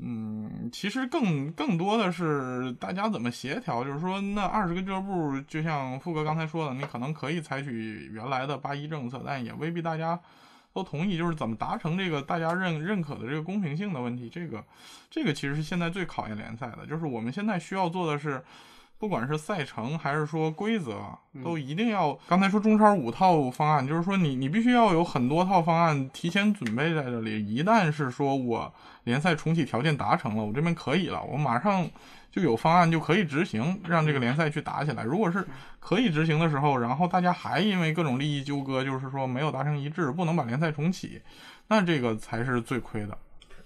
[0.01, 10.19] 嗯，其实更更多的是大家怎么协调，就是说那二十个俱乐部，就像富哥刚才说的，你可能可以采取原来的八一政策，但也未必大家。
[10.71, 14.63] 都同意，就是怎么达成这个大家认认可的这个公平性的问题，这个
[15.09, 18.41] 这个其实是现在最考验联赛的，就是我们现在需要做的是，
[18.99, 21.01] 不管是赛程还是说规则，
[21.33, 22.13] 嗯都一定要。
[22.27, 27.43] 刚才说中超五套方案，就是说你你必须要有很多套方案提前准备在这里。
[27.47, 28.71] 一旦是说我
[29.05, 31.89] 联赛重启条件达成了，我这边可以了，我马上
[32.29, 35.03] 就有方案就可以执行，让这个联赛去打起来。
[35.03, 35.47] 如果是
[35.79, 41.21] 可以执行的时候，然后大家还因为各种利益纠葛，就是说没有达成一致，不能把联赛重启，
[41.69, 43.17] 那这个才是最亏的。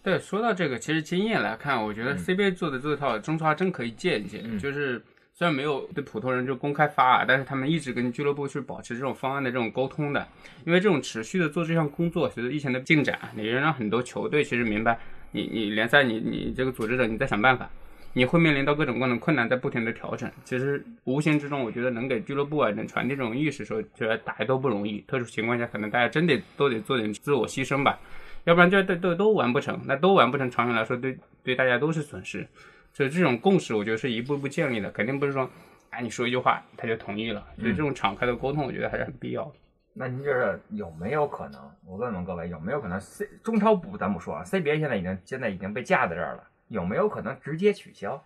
[0.03, 4.41] 对，说到这个，其实经验来看，我觉得 CBA 做的这套中超真可以借一借。
[4.43, 10.27] 嗯就是虽然没有对普通人就公开发啊，但是他们一直跟俱乐部去保持这种方案的这种沟通的。
[10.65, 14.99] 因为这种持续的做这项工作，随着疫情的进展，你让很多球队其实明白，
[15.31, 17.69] 你你联赛你你这个组织者你在想办法。
[18.15, 20.31] 你会面临到各种各样的困难，在不停的调整。
[20.43, 24.99] 其实无形之中，我觉得能给俱乐部啊，能传递这种意识，说觉得打都不容易。
[25.07, 27.99] 特殊情况下，可能大家真得都得做点自我牺牲吧。
[28.43, 32.47] 要不然就都都都完不成，那都完不成，长远来说对对大家都是损失。
[32.93, 35.49] 所以这种共识，我觉得是一步一步建立的，肯定不是说，
[35.89, 37.45] 哎，你说一句话他就同意了。
[37.59, 39.51] 所以这种敞开的沟通，我觉得还是很必要的。
[39.95, 41.61] 那您觉得有没有可能？
[41.85, 48.23] 我问问各位，有没有可能 C 中超不咱不说啊，CBA 现在已经现在已经被架在这儿了，有没有可能直接取消，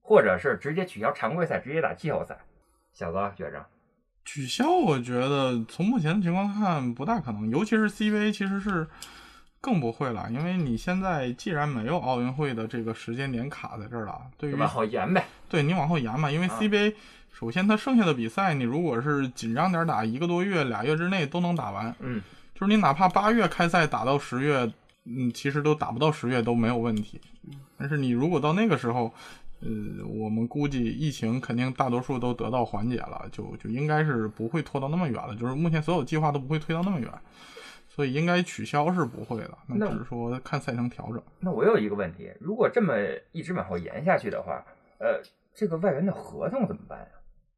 [0.00, 2.38] 或者是直接取消常规赛，直接打季后赛？
[2.92, 3.64] 小哥觉着，
[4.24, 8.86] 取消，我觉得从目前的情况看不大可能，尤其是 CBA 其实是
[9.60, 15.26] 更不会了，因为你现在既然没有奥运会的这个时间点卡在这儿了，对于就往后延呗。
[15.48, 16.94] 对你往后延嘛，因为啊 CBA、
[17.30, 22.22] 首先它剩下的比赛，你如果是紧张点打，一个多月、俩月之内都能打完，嗯，
[22.54, 24.72] 就是你哪怕八月开赛打到十月，
[25.04, 27.20] 嗯，其实都打不到十月都没有问题。
[27.76, 29.12] 但是你如果到那个时候，
[29.60, 29.68] 呃，
[30.06, 35.36] 我们估计疫情肯定大多数都得到缓解了，就就应该是不会拖到那么远了。
[35.36, 37.10] 就是目前所有计划都不会推到那么远，
[37.90, 39.58] 所以应该取消是不会的。
[39.66, 41.22] 那那只是说看赛程调整。
[41.40, 42.94] 那我有一个问题，如果这么
[43.32, 44.64] 一直往后延下去的话，
[44.98, 45.20] 呃，
[45.54, 47.06] 这个外援的合同怎么办呀？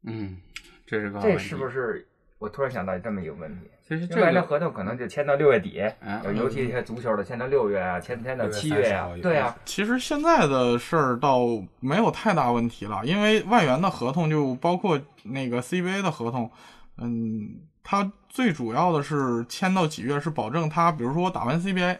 [0.05, 0.39] 嗯，
[0.87, 2.09] 这是个这是不是？
[2.39, 11.39] 我突然想到这么一个问题，其实这外援的合同可能就签到六月底，嗯尤其一些足球的签到六月啊，签签到七月呀、6月30号对啊，其实现在的事儿倒
[11.79, 16.51] 没有太大问题了，因为外援的合同就包括那个 CBA 的合同，
[16.99, 21.99] 嗯，它最主要的是签到几月是保证他，比如说我打完 CBA，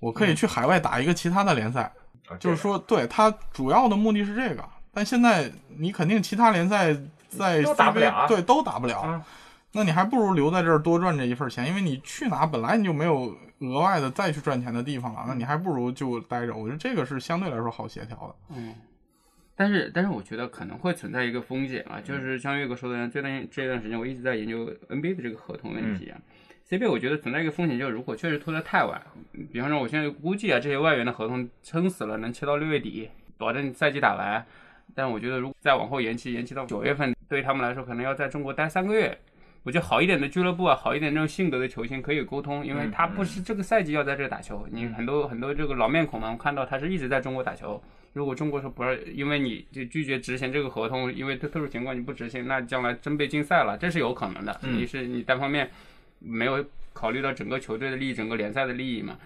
[0.00, 1.92] 我可以去海外打一个其他的联赛，
[2.28, 4.64] 啊就是说，对他主要的目的是这个。
[4.92, 6.96] 但现在你肯定其他联赛
[7.28, 9.24] 在都打不了对都打不了，啊
[9.72, 16.54] 那你还不如留在这儿多赚这一份钱，因为你去哪本来你就没有额外的再去赚钱的地方了，那你还不如就待着。
[16.54, 18.54] 我觉得这个是相对来说好协调的。
[18.54, 18.74] 嗯，
[19.56, 26.20] 但是但是我觉得可能会存在一个风险啊，就是像岳哥说的，这段这段时间我一直在研究 NBA 的这个合同问题啊。
[26.68, 29.00] CBA 我觉得存在一个风险，就是如果确实拖得太晚，
[29.52, 34.44] 比方说我现在估计啊，这些外援的合同撑死了能签到六月底，保证赛季打完。
[34.94, 39.16] 但我觉得如果再往后延期，延期到九月份，对于他们来说可能要在中国待三个月。
[39.62, 47.82] 我觉得好一点的俱乐部啊，好一点这种性格的球星可以沟通，因为他不是这个赛季要在这打球，你很多很多这个老面孔嘛，我看到他是一直在中国打球。
[48.16, 54.58] 如果中国说不是因为你就拒绝执行这个合同，因为特特殊情况你不执行，那将来真被禁赛了，这是有可能的。
[54.62, 55.70] 嗯你是你单方面
[56.18, 59.18] 没有考虑到整个球队的利益、整个联赛的利益嘛？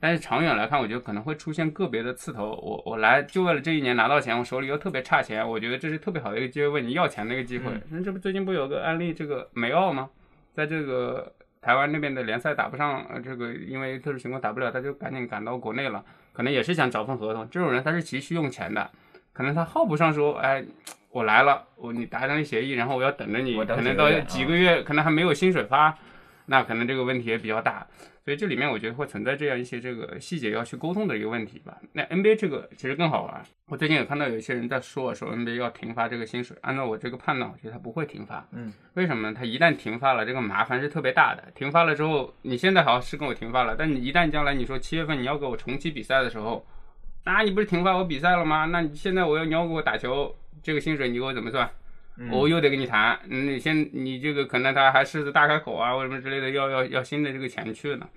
[0.00, 2.52] 但是长远来看，我觉得可能会出现个别的刺头。
[2.62, 7.66] 我我来就为了这一年拿到钱，我手里又特别差钱，我觉得这是特别好的一个机会，问你要钱的一个机会。
[7.70, 10.08] 嗯那、这不最近不有个案例，这个梅奥吗？
[10.54, 11.30] 在这个
[11.60, 16.02] 台湾那边的联赛打不上，呃，这个因为特殊情况打不了，他就赶紧赶到国内了，
[16.38, 17.50] 可能也是想找份合同。
[17.50, 18.88] 这种人他是急需用钱的，
[19.32, 20.64] 可能他耗不上说，哎，
[21.10, 25.98] 我来了，我你达成协议，然后我要等着你，可能到几个月啊几个月，可能还没有薪水发，
[26.46, 27.84] 那可能这个问题也比较大。
[28.28, 31.78] 所以这里面我觉得会存在这样一些这个细节要去沟通的一个问题吧。
[31.94, 38.46] 那 NBA 这个其实更好玩，我最近也看到有一些人在说说 NBA 要停发这个薪水，按照我这个判断，我觉得他不会停发。
[38.52, 39.34] 嗯，为什么呢？
[39.34, 41.42] 他一旦停发了，这个麻烦是特别大的。
[41.54, 46.66] 停发了之后，你现在好像是跟我停发了，但你一旦将来你说七月份你要给我重启比赛的时候，
[47.24, 48.66] 那你不是停发我比赛了吗？
[48.66, 51.66] 那你现在我要你要给我打球，这个薪水你给我怎么算？
[52.18, 58.08] 嗯我又得跟你谈，嗯你先你这个可能他还狮子大开口啊，或者什么之类的，要要要新的这个钱去呢。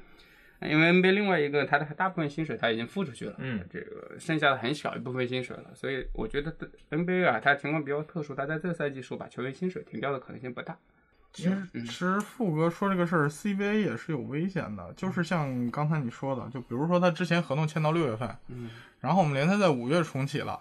[0.63, 6.55] 因为 NBA 另外一个，他的大部分薪水他已经付出去了，嗯，这个剩下的很小一部分薪水了，所以我觉得
[6.91, 10.77] NBA 啊，它情况比较特殊，它在这个赛季说把球员薪水停掉的可能性不大。
[11.33, 20.59] 其实，其实富哥说这个事儿，CBA 也是有危险的，就是像刚才你说的，就比如说他之前合同签到六月份，嗯，然后我们联赛在五月重启了，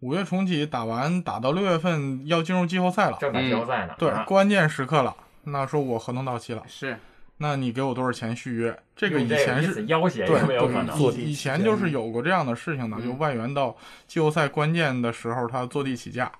[0.00, 6.98] 五月重启打完打到六月份要进入季后赛了，正打季后赛呢，对，啊关键时刻了，那说我合同到期了，是，
[7.38, 8.76] 那你给我多少钱续约？
[8.94, 10.96] 这个以前是要挟对有没有可能？
[10.98, 13.74] 对，以以前就是有过这样的事情的，就外援到
[14.06, 16.30] 季后赛关键的时候，他坐地起价，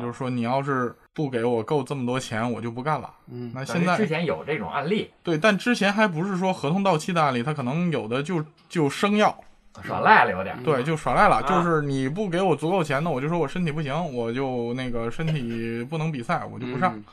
[0.00, 3.12] 就是说你要是不给我够这么多钱，我就不干了。
[3.28, 9.38] 嗯那现在之前有这种案例，对，但之前还不是说合同到期的案例，他可能有的就就生要，
[9.82, 10.62] 耍赖了有点。
[10.62, 16.96] 对，就耍赖了，啊就是你不给我足够钱，呢我就说我身体不行，我就那个身体不能比赛，我就不上。
[16.96, 17.04] 嗯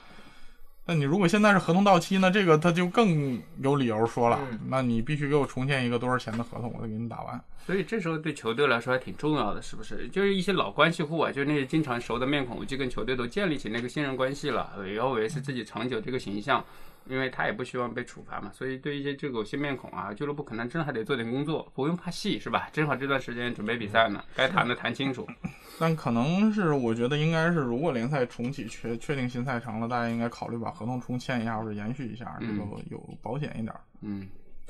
[0.89, 7.43] 那你如果现在是合同到期，那这个他就更有理由说了，嗯那你必须给我重建一个多少钱的合同，我再给你打完。
[7.65, 10.07] 所以这时候对球队来说还挺重要的，是不是？
[10.07, 16.63] 就是一些老关系户啊，就是那些经常熟的面孔，就跟球队都建立起那个信任关系了，也要维持自己长久这个形象，
[17.09, 18.51] 因为他也不希望被处罚嘛。
[18.53, 22.69] 所以对一些这个新面孔啊，俱乐部可能真的还得做点工作，不用怕戏，是吧？
[22.71, 25.27] 正好这段时间准备比赛呢，该谈的谈清楚。
[25.79, 33.73] 但可能是我觉得应该是，如果联赛重启确确定新赛程了，大家应该考虑把合同重签一下，或者延续一下，这个有保险一点。
[34.01, 34.27] 嗯，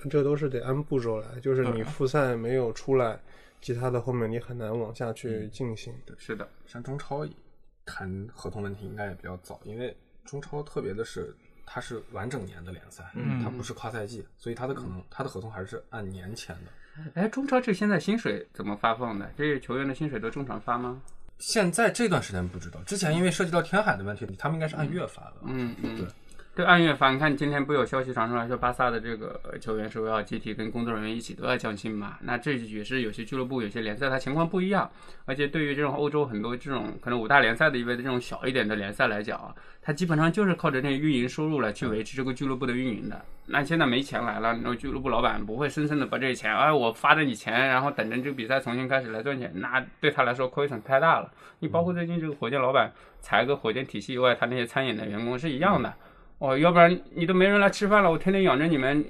[0.10, 3.18] 这都是得按步骤来，就是你复赛没有出来，
[3.62, 5.94] 其他的后面你很难往下去进行。
[6.18, 7.26] 是的，像中超
[7.86, 9.96] 谈合同问题应该也比较早，因为
[10.26, 11.34] 中超特别的是
[11.70, 17.12] 它是完整年的联赛，嗯它不是跨赛季，所以它的可能它的合同还是按年签的。
[17.14, 19.30] 哎，中超这现在薪水怎么发放的？
[19.38, 21.00] 这些球员的薪水都正常发吗？
[21.38, 25.34] 现在这段时间不知道，之前因为涉及到天海的问题，他们应该是按月发的。
[25.44, 26.08] 嗯嗯对，
[26.58, 27.12] 对，按月发。
[27.12, 32.18] 你看今天不有消息传出来说，巴萨的这个球员说要集体跟工作人员一起都要降薪嘛？
[32.24, 34.90] 那这也是有些俱乐部、有些联赛它情况不一样。
[35.26, 43.24] 而且对于这种欧洲很多这种可能五大联赛的一位的这种小一点的联赛来讲啊，它基本上就是靠着这个运营收入来去维持这个俱乐部的运营的。
[43.46, 51.32] 那现在没钱来了，那俱乐部老板不会深深的把这些钱，哎，我发着你钱，然后等着这个比赛重新开始来赚钱，那对他来说亏损太大了。
[51.60, 55.94] 你包括最近这个火箭老板裁个火箭体系以外，他那些餐饮的员工是一样的。
[56.40, 59.04] 哦，要不然你都没人来吃饭了，我天天养着你们，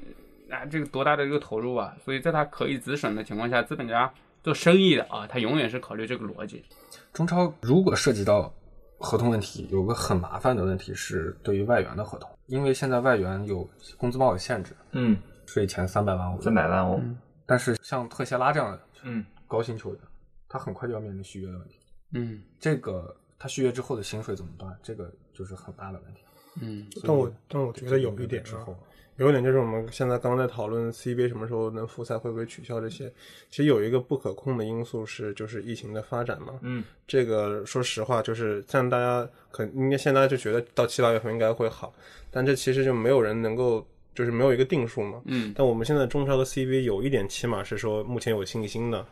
[0.50, 1.94] 啊，这个多大的一个投入啊！
[2.04, 4.12] 所以在他可以止损的情况下，资本家
[4.42, 6.64] 做生意的啊，他永远是考虑这个逻辑。
[7.12, 8.54] 中超如果涉及到
[8.98, 17.02] 合同问题，有个很麻烦的问题是对于外援的合同，因为现在外援有工资帽有限制，嗯，税前三百万欧，三百万欧。
[17.46, 20.02] 但是像特谢拉这样的嗯，高薪球员，
[20.48, 21.76] 他很快就要面临续约的问题。
[22.14, 24.78] 嗯这个他续约之后的薪水怎么办？
[24.82, 26.22] 这个就是很大的问题。
[26.62, 28.76] 嗯但我但我觉得有一点啊，之后，
[29.18, 33.12] 有一点就是我们现在刚刚在讨论 CBA 什么时候能复赛，会不会取消这些。
[33.50, 36.54] 其实有一个不可控的因素是，就是疫情的发展嘛。
[36.62, 41.94] 嗯，这个说实话，就是像大家可应该现在就觉得到七八月份应该会好，
[42.30, 45.20] 但这其实就没有人能够，就是没有一个定数嘛。
[45.26, 49.04] 嗯但我们现在中超的 CBA 有一点起码是说目前有信心的，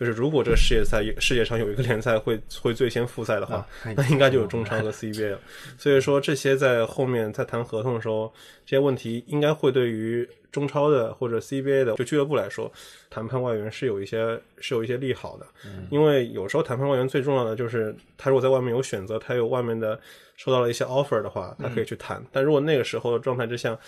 [0.00, 5.38] 就是如果这个世界赛世界上有一个联赛会会最先复赛的话，啊那应该就有中超和 CBA 了。
[5.76, 8.32] 所以说这些在后面在谈合同的时候，
[8.64, 12.72] 这些问题应该会对于中超的或者 CBA 的就俱乐部来说，
[13.10, 15.46] 谈判外援是有一些是有一些利好的。
[15.90, 20.00] 因为有时候谈判外援最重要的就是他如果在外面有选择，他有外面的
[20.36, 22.24] 收到了一些 offer 的话，他可以去谈。
[22.32, 23.78] 但如果那个时候的状态之下，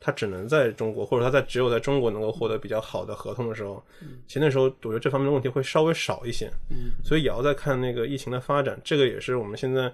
[0.00, 3.84] 他只能在中国，或者他在只有在中国能够获得比较好的合同的时候，
[4.26, 6.50] 其实那时候我觉得这方面的问题会稍微少一些。
[6.70, 9.92] 嗯，所以也要再看那个疫情的发展，这个也是我们现在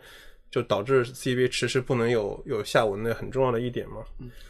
[0.49, 3.97] 就导致 CBA 迟迟不能有有下文的很重要的一点嘛。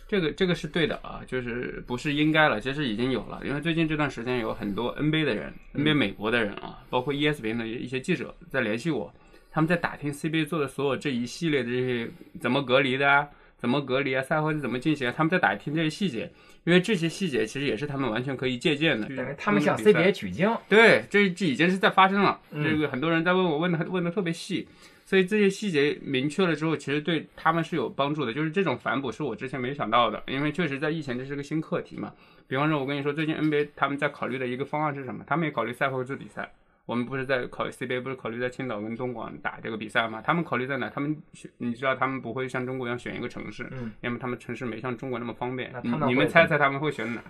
[0.07, 3.41] 这个这个是对的啊，就是不是应该了，其实已经有了。
[3.45, 9.13] 因为最近这段时间有很多 NBA 的人、NBA 美国的人啊，包括 ESPN 的一些记者在联系我，
[9.51, 16.31] 他们在打听 CBA 做的所有这一系列的这些怎么隔离的啊，怎么隔离啊，赛后是怎么进行啊，他们在打听这些细节，
[16.65, 19.07] 因为这些细节其实也是他们完全可以借鉴的。
[19.09, 20.55] 等于他们向 CBA 取经。
[20.69, 22.41] 对，这这已经是在发生了。
[22.51, 24.69] 嗯这个很多人在问我，问的问的特别细，
[25.05, 28.33] 所以这些细节明确了之后，其实对他们是有帮助的。
[28.33, 32.13] 就是这种反哺是我之前没想到的，因为确实在疫情这是个新课题嘛。
[32.47, 35.25] 比方说，我跟你说，最近 NBA 他们在考虑的一个方案是什么？
[35.27, 36.53] 他们也考虑赛后制比赛。
[36.87, 40.23] 我们不是在考虑 CBA 不是考虑在青岛跟东莞打这个比赛吗？
[40.25, 40.89] 他们考虑在哪？
[40.89, 45.81] 他们选你知道他们不会像中国一样选一个城市，嗯，因为他们城市没像中国那么方便那。
[45.81, 47.21] 你你们猜猜他们会选哪？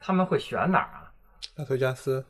[0.00, 1.12] 他们会选哪儿啊？
[1.56, 2.24] 拉斯维加斯，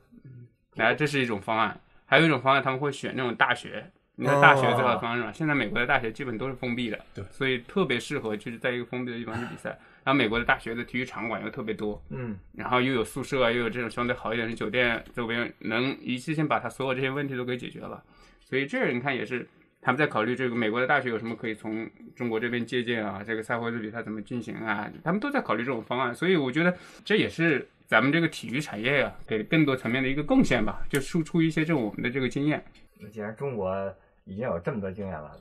[0.75, 1.81] 来，这是一种方案。
[2.05, 3.91] 还有一种方案，他们会选那种大学。
[4.17, 5.33] 你看大学最好的方式嘛？
[5.33, 9.79] 现在美国的大学基本都是封闭的，对所以特别适合就是在一个封闭的地方去比赛。
[10.05, 18.03] 然后美国的大学的体育场馆又特别多，嗯，然后又有宿舍啊，又有这种相对好一点的酒店周边，能一次性把他所有这些问题都给解决了。
[18.41, 19.49] 所以这你看也是
[19.81, 26.15] 他们在考虑这个美国的大学有什么可以从中国这边借鉴啊，这个赛会制比赛怎么进行啊，他们都在考虑这种方案。
[26.15, 32.63] 所以我觉得这也是咱们这个体育产业啊，给更多层面的一个贡献吧，就输出一些这种我们的这个经验。
[32.99, 33.73] 那既然中国
[34.25, 35.33] 已经有这么多经验了。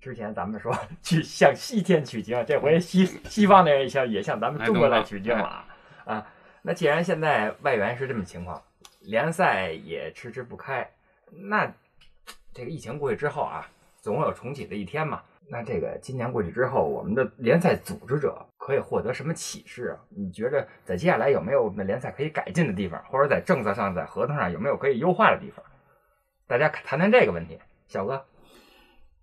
[0.00, 5.66] 之前咱们说 去向西天取经，这回西西方的人向也向咱们中国来取经了啊
[6.04, 6.26] 啊！
[6.62, 8.62] 那既然现在外援是这么情况，
[9.00, 10.88] 联赛也迟迟不开，
[11.30, 11.72] 那
[12.52, 13.66] 这个疫情过去之后啊，
[14.00, 15.22] 总有重启的一天嘛。
[15.48, 19.94] 那这个今年过去之后，我们的联赛组织者可以获得什么启示啊？
[20.08, 25.64] 你觉着在接下来有没有我们的联赛可以改进的地方，或者在政策上、在合同上有没有可以优化的地方？
[26.48, 28.24] 大家谈谈这个问题，小哥。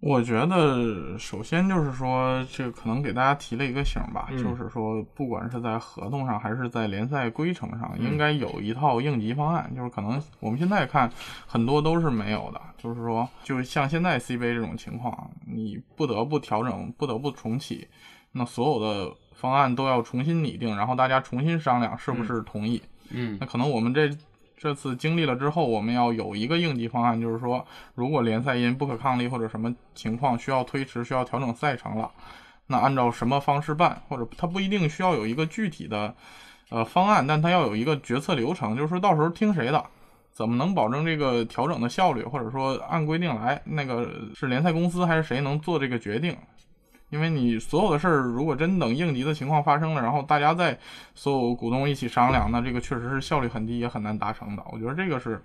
[0.05, 9.73] 我觉得首先就是说，这可能给大家提了一个醒吧，嗯就是说，不管是在合同上还是在联赛规程上，应该有一套应急方案。
[9.73, 11.09] 就是可能我们现在看
[11.47, 17.87] 很多都是没有的，就是说，就像现在 CBA 这种情况，你不得不调整，不得不重启，
[18.33, 22.81] 那所有的方案都要重新拟定，然后大家重新商量是不是同意。
[23.09, 24.09] 嗯那可能我们这
[24.57, 32.11] 这次经历了之后，我们要有一个应急方案，就是说，如果联赛因不可抗力或者什么情况需要推迟、需要调整赛程了，
[32.67, 34.01] 那按照什么方式办？
[34.07, 36.15] 或者它不一定需要有一个具体的
[36.69, 39.83] 呃方案，但它要有一个决策流程，就是说到时候听谁的。
[40.31, 43.61] 怎么能保证这个调整的效率，或者说按规定来？
[43.65, 46.35] 那个是联赛公司还是谁能做这个决定？
[47.13, 50.75] 因为你所有的事儿，如果真等应急的情况发生了，然后大家再
[51.13, 54.63] 所有股东一起商量，那这个确实是效率很低，也很难达成的。
[54.71, 55.39] 我觉得这个是，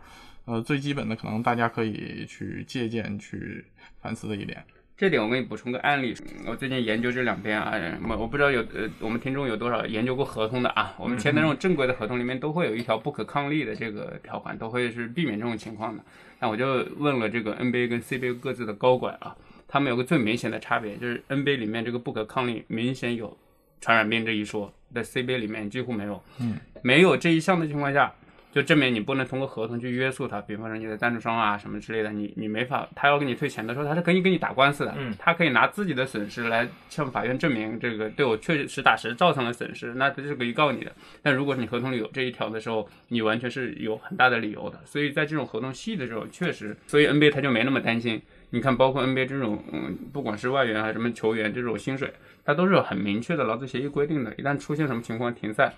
[0.46, 3.62] 呃，最基本的，可能大家可以去借鉴、去
[4.00, 4.64] 反思的一点。
[4.96, 6.16] 这点我给你补充个案例，
[6.46, 7.72] 我最近研究这两边啊，
[8.08, 16.02] 我我不知道有呃我们听众有多少研究过合同的啊，我们签的那种正规的合同里面都会有一条不可抗力的这个条款，都会是避免这种情况的。
[16.40, 19.36] 那我就问了这个 NBA 跟 CBA 各自的高管啊，
[19.68, 23.36] 他们有个最明显的差别，就是 NBA 里面这个不可抗力明显有
[23.80, 26.20] 传染病这一说，在 CBA 里面几乎没有。
[26.40, 28.12] 嗯，没有这一项的情况下，
[28.50, 40.90] 就证明你不能通过合同去约束他，比方说你的赞助商啊什么之类的，你你没法，他要给你退钱的时候，他是可以跟你打官司的，嗯他可以拿自己的损失来向法院证明这个对我确实实打实造成了损失，那他是可以告你的。
[41.22, 44.80] 但如果你合同里有这一条的时候，你完全是有很大的理由的。
[44.86, 48.20] 所以在这种合同细的时候，确实，所以 NBA 他就没那么担心。
[48.50, 52.12] 你看，包括 NBA 这种，嗯，不管是外援还是什么球员，这种薪水，
[52.44, 54.34] 它都是有很明确的劳资协议规定的。
[54.36, 55.74] 一旦出现什么情况停赛，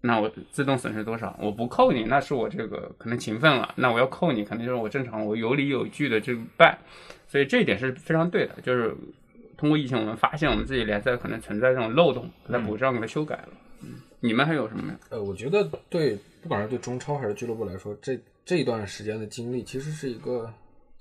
[0.00, 1.36] 那我自动损失多少？
[1.40, 6.78] 我不扣你，那是我这个可能勤奋了；那我要扣你，肯定就是我正常，我有理有据的这个办。
[7.26, 8.94] 所以这一点是非常对的，就是
[9.56, 13.48] 通过疫情，我们发现我们自己联赛可能存在这种漏洞，给它补上，给它修改了。
[13.82, 14.98] 嗯，你们还有什么呀？
[15.10, 20.48] 呃，我觉得对，不管是对中超还是俱乐部来说，这这一段时间的经历其实是一个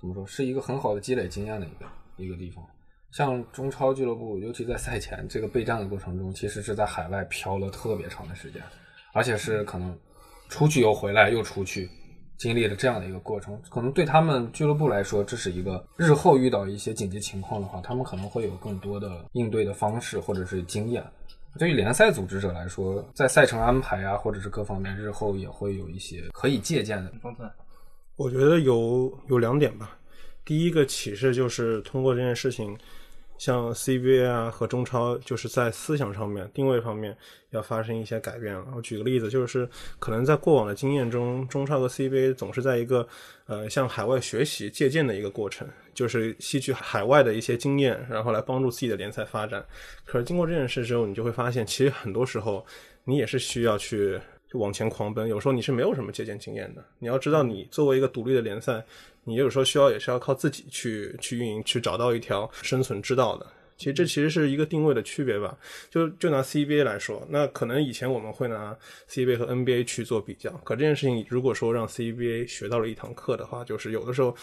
[0.04, 1.86] 怎么说，是一个很好的积累经验的一个
[2.18, 2.62] 一个地方。
[3.10, 8.62] 像中超俱乐部，尤其在赛前这个备战的过程中，其实是在海外漂了特别长的时间，
[9.14, 9.97] 而且是可能
[10.49, 11.89] 出去又回来又出去，
[12.38, 13.58] 经历了这样的一个过程。
[13.70, 21.01] 可能对他们俱乐部来说，这是一个日后遇到一些紧急情况的话，他们可能会有更多的应对的方式或者是经验。
[21.58, 27.12] 对于联赛组织者来说，在赛程安排啊，或者是各方面，日后也会有一些可以借鉴的。
[27.22, 27.47] 方寸，
[28.16, 29.97] 我觉得有有两点吧。
[30.45, 32.78] 第一个启示就是通过这件事情，
[33.38, 37.18] 像 CBA 啊和中超，就是在思想上面、定位方面
[37.49, 38.66] 要发生一些改变了。
[38.76, 39.68] 我举个例子，就是
[39.99, 43.07] 可能在过往的经验中，中超和 CBA 总是在一个
[43.47, 49.66] 呃向海外学习、借鉴的一个过程，就是吸取海外的一些经验，然后来帮助自己的联赛发展。
[50.05, 52.66] 可是经过这件事之后，你就会发现，其实很多时候
[53.05, 54.20] 你也是需要去。
[54.54, 56.86] 就往前狂奔，有时候你是没有什么借鉴经验的。
[56.99, 58.86] 你要知道，你作为一个独立的联赛，
[59.24, 63.47] 你有时候需要也是要靠自己去去运营，去找到一条生存之道的。
[63.78, 65.58] 其实这其实是一个定位的区别吧。
[65.89, 68.78] 就就拿 CBA 来说，那可能以前我们会拿
[69.10, 74.36] CBA 和 NBA 去做比较，可这件事情如果说让 CBA 学到了一堂课的话，就是有的时候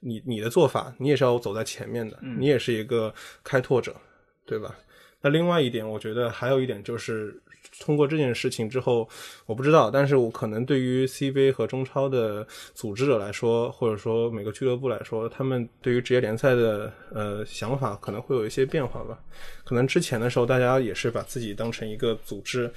[0.00, 3.12] 你你的做法，你也是要走在前面的，你也是一个
[3.42, 3.96] 开拓者，
[4.44, 4.76] 对吧？
[5.22, 7.40] 那另外一点，我觉得还有一点就是。
[7.80, 9.08] 通过这件事情之后，
[9.46, 19.18] 我不知道，但是我可能对于 CBA 和中超的组织者来说，或者说每个俱乐部来说，他们对于职业联赛的呃想法可能会有一些变化吧。
[19.64, 22.72] 可能之前的时候，大家也是把自己当成一个组织，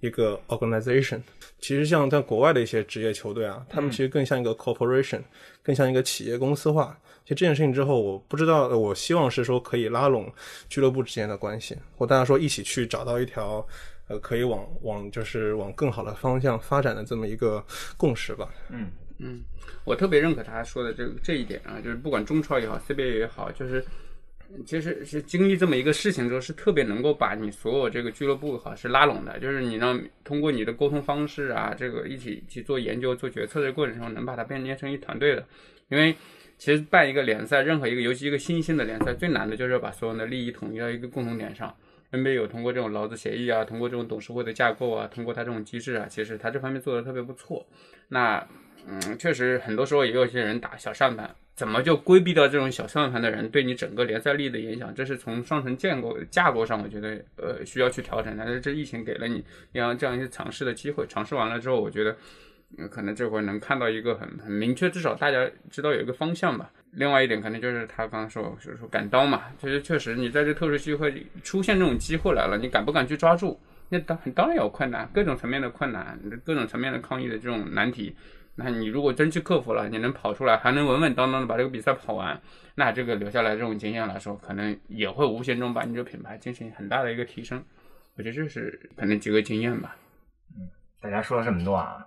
[0.00, 1.20] 一个 organization。
[1.58, 5.22] 其实像在国外的一些职业球队啊，他们其实更像一个 corporation，
[5.62, 6.96] 更像一个企业公司化。
[7.24, 10.32] 其实这件事情之后，我不知道，我希望是说可以拉拢
[10.68, 13.66] 俱乐部之间的关系，或大家说一起去找到一条。
[14.08, 17.64] 呃，可以往往就是往更好的方向发展的这么一个
[17.96, 18.48] 共识吧。
[18.70, 19.42] 嗯嗯，
[19.84, 23.84] 我特别认可他说的这个这一点啊，就是不管中超也好，CBA 也好，就是
[24.64, 35.44] 其实是经历这么一个事情之后，是特别能够把你所有这个俱乐部哈是拉拢的，就是你让通过你的沟通方式啊，这个一起去做研究、做决策的过程中，能把它变成一团队的。
[35.88, 36.14] 因为
[36.58, 41.74] 其实办一个联赛，任何一个，尤其一个新兴的联赛，最难的就是要把所有的利益统一到一个共同点上。
[42.16, 47.66] NBA 有通过这种劳资协议啊，通过这种董事会的架构啊，通过他这种机制啊，其实他这方面做的特别不错。
[48.08, 48.46] 那
[48.88, 51.34] 嗯，确实很多时候也有些人打小算盘。
[51.56, 54.94] 怎么就规避掉这种小算盘的人对你整个联赛利益的影响？
[54.94, 58.36] 这是从上层建构架构上，我觉得呃需要去调整。
[58.36, 59.42] 但是这疫情给了你
[59.72, 62.14] 样这样一些尝试的机会，尝试完了之后，我觉得
[62.90, 66.70] 可能这回能看到一个很很明确，至少大家知道有一个方向吧。
[66.92, 73.58] 另外一点，可能就是他刚刚说，就是说赶刀嘛，就是确实你在这特殊机会出现这种机会来了，你敢不敢去抓住？
[73.88, 78.14] 那当当然有困难，各种层面的困难，各种层面的抗议的这种难题。
[78.56, 82.40] 那你如果真去克服了，你能跑出来，还能稳稳当当的把这个比赛跑完，
[82.74, 87.62] 那这个留下来这种经验来说，可能也会无形中把你这个品牌进行很大的一个提升。
[88.16, 89.94] 我觉得这是可能几个经验吧。
[90.58, 90.66] 嗯，
[91.02, 92.04] 大家说了这么多啊，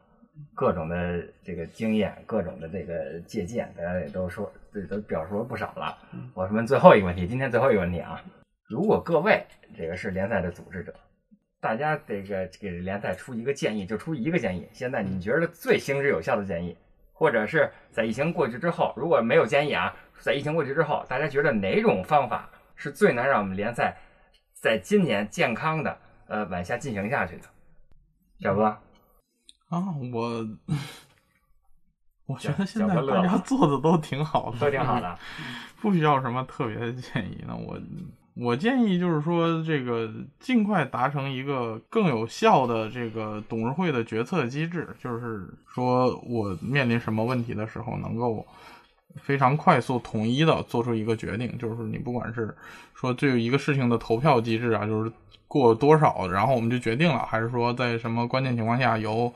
[0.56, 5.98] 各种的这个经验，各种的这个借鉴，大家也都说，这都表述了不少了。
[6.34, 8.22] 我问最后一个问题，今天最后一个问题啊，
[8.68, 9.46] 如果各位
[9.78, 10.94] 这个是联赛的组织者。
[11.62, 14.66] 大家这个给联赛出一个建议，就出一个建议。
[14.72, 16.74] 现在你觉得最行之有效的建议，
[17.12, 23.98] 或者是在疫情过去之后，如果没有建议啊，在疫情过去之后，大家觉得哪种方法是最能让我们联赛
[24.54, 25.98] 在今年健康的
[26.30, 27.44] 呃往下进行下去的？
[28.40, 28.78] 小哥
[29.70, 30.48] 啊，我
[32.26, 35.18] 我觉得现在大家做的都挺好的，都挺好的，
[35.82, 37.44] 不需要什么特别的建议。
[37.48, 37.80] 那我。
[38.36, 40.10] 我建议就是说，这个
[40.40, 48.48] 尽快达成一个更有效的这个董事会的决策机制，就是说我面临什么问题的时候，能够
[49.16, 51.57] 非常快速、统一的做出一个决定。
[51.57, 52.55] 就是你不管是
[52.93, 55.12] 说对于一个事情的投票机制啊，就是
[55.47, 59.34] 过多少，然后我们就决定了，还是说在什么关键情况下由。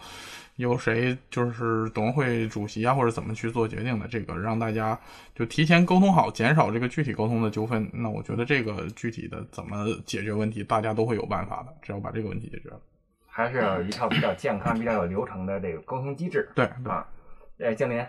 [0.57, 4.07] 由谁就是董事会主席啊，或者怎么去做决定的？
[4.07, 4.97] 这个让大家
[5.33, 7.89] 就提前沟通好，减少这个具体沟通的纠纷。
[7.91, 11.73] 那我觉得这个具体的怎么解决问题，大家都会有办法的。
[11.81, 12.79] 只要把这个问题解决了，
[13.25, 16.47] 还是要一套比较健康、比较有流程的这个沟通机制。
[16.53, 17.03] 对啊，
[17.57, 18.07] 哎，经理啊，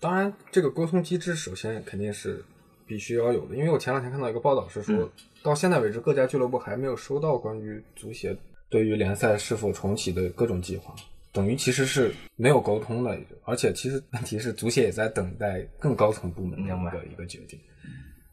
[0.00, 2.44] 当然这个沟通机制首先肯定是
[2.86, 5.10] 必须要有的，因为我前两天看到一个报道是说，
[5.42, 8.36] 到现在为止各家俱乐部还没有收到关于足协
[8.68, 10.94] 对于联赛是否重启的各种计划。
[11.32, 17.58] 等于其实是没有沟通的，而且其实问题是足协也在等待更高层部门的一个一个决定。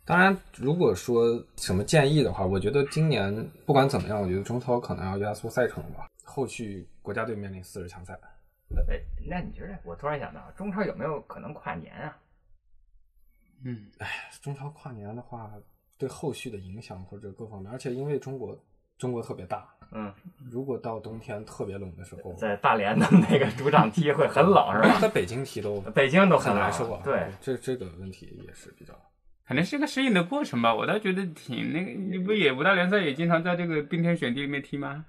[0.05, 3.33] 当然，如果说什么建议的话，我觉得今年
[3.65, 6.09] 不管怎么样，我觉得中超可能要压缩赛程吧。
[6.23, 8.15] 后续国家队面临四十强赛。
[8.89, 9.77] 哎，那你觉得？
[9.83, 12.17] 我突然想到，中超有没有可能跨年啊？
[13.63, 15.51] 嗯，哎，中超跨年的话，
[15.97, 18.57] 对后续的影响或者各方面，而且因为中国
[18.97, 19.67] 中国特别大。
[19.93, 20.13] 嗯，
[20.49, 24.99] 如果到冬天特别冷的时候，在大连的那个主场踢会很冷，是吧？
[25.01, 27.01] 在北京踢都， 北京都很难受啊。
[27.03, 28.93] 对，这这个问题也是比较，
[29.45, 30.73] 肯定是个适应的过程吧。
[30.73, 35.05] 我倒觉得挺那个，你不也五大联赛也经常在这个冰天雪地里面踢吗？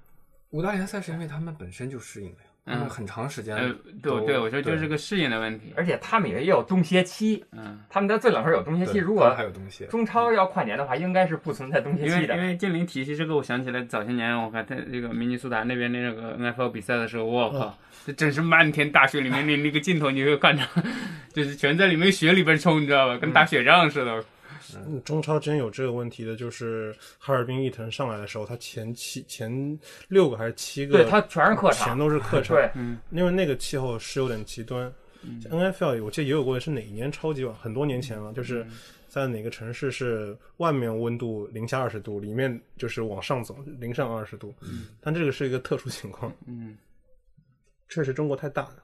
[0.51, 2.51] 五大联赛是因为他们本身就适应了呀。
[2.65, 3.57] 嗯，很长时间。
[3.57, 5.73] 呃，对对，我觉得就是个适应的问题。
[5.77, 7.45] 而且他们也有冬歇期。
[7.51, 8.99] 嗯，他们在最冷时候有冬歇期。
[8.99, 12.35] 如果还有冬歇，中超要跨年的话，应该是不存在冬歇期的。
[12.37, 20.63] 因为因为建林体系这个，我想起来早些年我看他这个明尼苏达那边那个 N F L 比赛的时候，我靠，这真是漫天大雪里面那那个镜头，你会看着，
[21.35, 23.19] 就是全在里面雪里边冲，你知道吧？
[23.19, 24.25] 跟打雪仗似的。
[25.05, 32.57] 中超之前有这个问题的，就是哈尔滨伊藤上来的时候，他前七前六个还是七个，对他全是客场，全都是客场。
[32.57, 32.71] 对，
[33.11, 34.93] 因为那个气候是有点极端。
[35.51, 37.55] N F L 我记得也有过，是哪一年超级晚？
[37.55, 38.67] 很多年前了，就是
[39.07, 44.53] 在哪个城市是外面温度零下二十度，里面就是往上走零上二十度。
[45.01, 46.33] 但这个是一个特殊情况。
[46.47, 46.77] 嗯，
[47.89, 48.82] 确实中国太大了。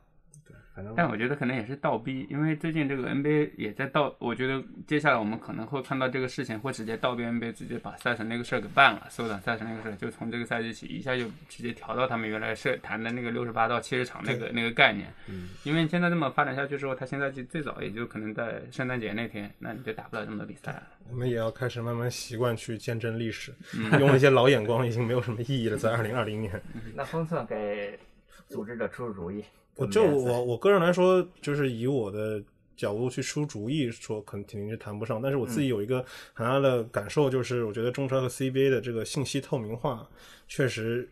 [0.97, 15.13] 但我觉得可能也是倒逼，因为最近这个 NBA 也在倒，我觉得接下来我们可能会看到这个事情会直接倒逼 NBA 直接把赛程那个事儿给办了，缩短赛程那个事儿，就从这个赛季起一下就直接调到他们原来是谈的那个六十八到七十场那个那个概念。
[15.29, 15.49] 嗯。
[15.65, 20.83] 因为现在这么发展下去之后，他现在就最早也就可能在圣诞节那天，那你就打不了这么多比赛了。
[21.11, 23.53] 我们也要开始慢慢习惯去见证历史，
[23.99, 25.77] 用一些老眼光已经没有什么意义了。
[25.77, 26.63] 在二零二零年，
[26.95, 27.99] 那封测给
[28.47, 29.43] 组织者出出主意。
[29.79, 32.43] 我就我我个人来说，就是以我的
[32.79, 35.21] 角度去出主意，说肯肯定是谈不上。
[35.21, 36.03] 但是我自己有一个
[36.33, 40.09] 很大的感受，就是我觉得中超和 CBA 的这个信息透明化，
[40.47, 41.07] 确实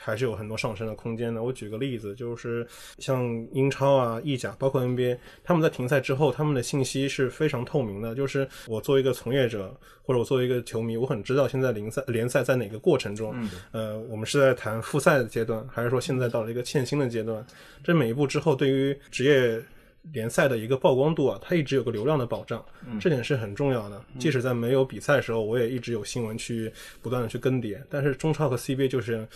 [0.00, 1.40] 还是有很多上升的空间的。
[1.40, 2.66] 我举个例子，就是
[2.98, 8.16] 像英超啊、意甲，包括 NBA，他们在停赛之后，他们的信息是非常透明的。
[8.16, 13.32] 就是我作为一个从业者，或者我作为一个球迷，我很知道现在联赛联赛在哪个过程中。
[13.70, 17.46] 呃，我们是在谈复赛的阶段，还是说现在到了一个欠薪的阶段？
[17.84, 19.62] 这每一步之后，对于职业。
[20.10, 22.64] 联赛的一个曝光度啊，它一直有个流量的保障，
[23.00, 24.04] 这点是很重要的。
[24.18, 27.80] 即使在没有比赛的时候，我也一直有新闻去不断的去更迭。
[27.88, 29.26] 但是中超和 CBA 就是，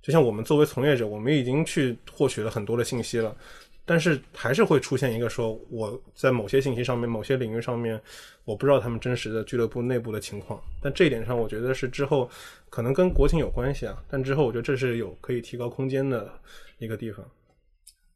[0.00, 3.36] 就像我们作为从业者，我们已经去获取了很多的信息了，
[3.84, 8.00] 但是还是会出现一个说我在某些信息上面、某些领域上面，
[8.46, 10.58] 我不知道他们真实的俱乐部内部的情况。
[10.80, 12.28] 但这一点上，我觉得是之后
[12.70, 14.02] 可能跟国情有关系啊。
[14.08, 16.32] 但之后我觉得这是有可以提高空间的
[16.78, 17.22] 一个地方。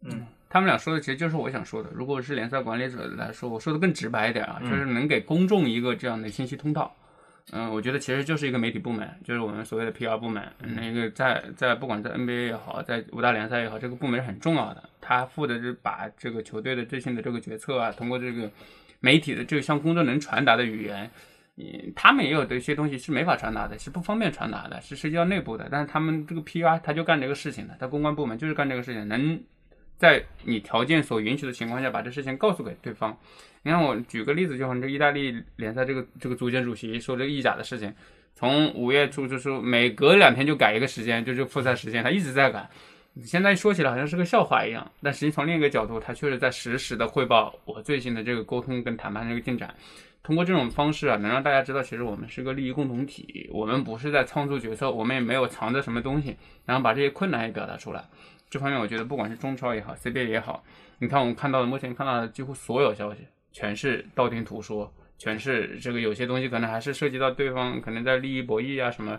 [0.05, 0.27] 嗯。
[0.51, 1.89] 他们俩说的其实就是我想说的。
[1.95, 6.93] 如果是联赛管理者来说，我说的更直白一点啊，就是能给公众一个这样的信息通道。
[7.53, 10.43] 嗯，我觉得其实就是一个媒体部门，就是我们所谓的 PR 部门。
[10.59, 14.89] 那个在在不管在 NBA 也好，在五大联赛也好，这个部门是很重要的。
[15.01, 18.51] 他负责是把这个球队的最新的这个决策啊，通过这个
[18.99, 21.09] 媒体的这个向公众能传达的语言，
[21.57, 25.69] 嗯，他们也有的一些东西是没法传达的，是不方便传达的，是涉及到内部的。
[25.71, 29.41] 但是他们这个 PR 他就干这个事情的，他公关部门就是干这个事情，能。
[30.01, 33.15] 在你条件所允许的情况下，把这事情告诉给对方。
[33.63, 37.95] 你看，我举个例子，就好像这意大利联赛这个这个足协主席说这个意甲的事情，
[38.35, 42.67] 从五月初就是每隔两天就改一个时间，就是复赛时间，他一直在改。
[43.23, 49.75] 现在说起来好像是个笑话一样，但实际从另一个角度，他确实在实时的汇报我最新的这个沟通跟谈判这个进展。
[50.23, 58.05] 通过这种方式啊，能让大家知道，其实我们是个利益共同体，我们不是在仓促决策，我们也没有藏着什么东西，然后把这些困难也表达出来。
[58.51, 60.63] 这方面我觉得，不管是中超也好，CBA 也好，
[60.99, 63.21] 你看我们看到的，目前看到的几乎所有消息，
[63.53, 69.19] 全是道听途说，全是这个有些东西可能还是涉及到对方可能在利益博弈啊什么，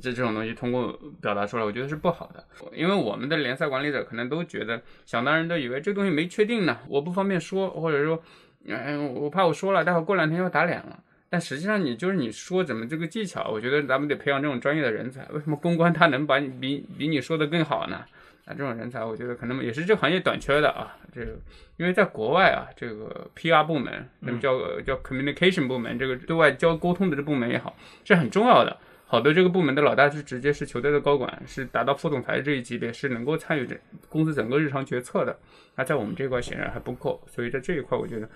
[0.00, 2.44] 这这种东西通过表达出来，我觉得是不好的。
[2.72, 8.22] 因为我们的联赛管理者可能都觉得，想当然都以为这东西没确定呢，我不方便说，或者说，
[8.66, 11.02] 嗯，我怕我说了，待会过两天要打脸了。
[11.28, 15.26] 但实际上，你就是你说怎么这个技巧，我觉得咱们得培养这种专业的人才。
[15.30, 18.04] 为什么公关他能把你比比你说的更好呢？
[18.50, 20.96] 啊，这种人才，我觉得可能也是这个行业短缺的啊。
[21.12, 21.38] 这个，
[21.76, 28.76] 因为在国外啊，这个 PR 部门，那么叫叫 communication 部门，这个对外交沟通的这部门也好，是很重要的。
[29.06, 33.76] 好多这个部门的老大是直接是球队的高管，是达到副总裁这一级别，是能够参与这
[34.08, 35.36] 公司整个日常决策的。
[35.76, 38.28] 那在我们这块显然还不够，所以在这一块，我觉得，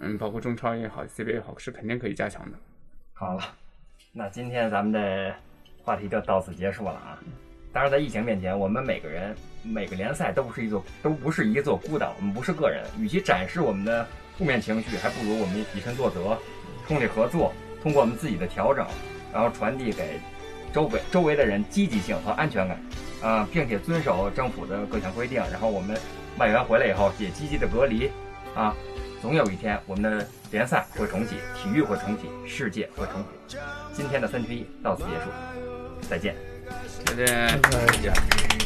[0.00, 2.56] 嗯，包括中超也好，CBA 也好，是肯定可以加强的。
[3.12, 3.42] 好了，
[4.12, 5.34] 那今天咱们的
[5.82, 7.18] 话题就到此结束了啊。
[7.76, 12.14] 当然，在疫情面前，我们每个人每个联赛都不是一座都不是一座孤岛。
[12.16, 14.08] 我们不是个人，与其展示我们的
[14.38, 16.38] 负面情绪，还不如我们以身作则，
[16.88, 17.52] 通力合作，
[17.82, 18.86] 通过我们自己的调整，
[19.30, 20.18] 然后传递给
[20.72, 22.80] 周围周围的人积极性和安全感
[23.20, 25.36] 啊，并且遵守政府的各项规定。
[25.52, 25.98] 然后我们
[26.38, 28.10] 外援回来以后也积极的隔离
[28.54, 28.74] 啊，
[29.20, 33.58] 总有一天我们的联赛会重启，体育会重启，世界会重启。
[33.92, 36.55] 今天的三缺一到此结束，再见。
[37.14, 38.65] 再见。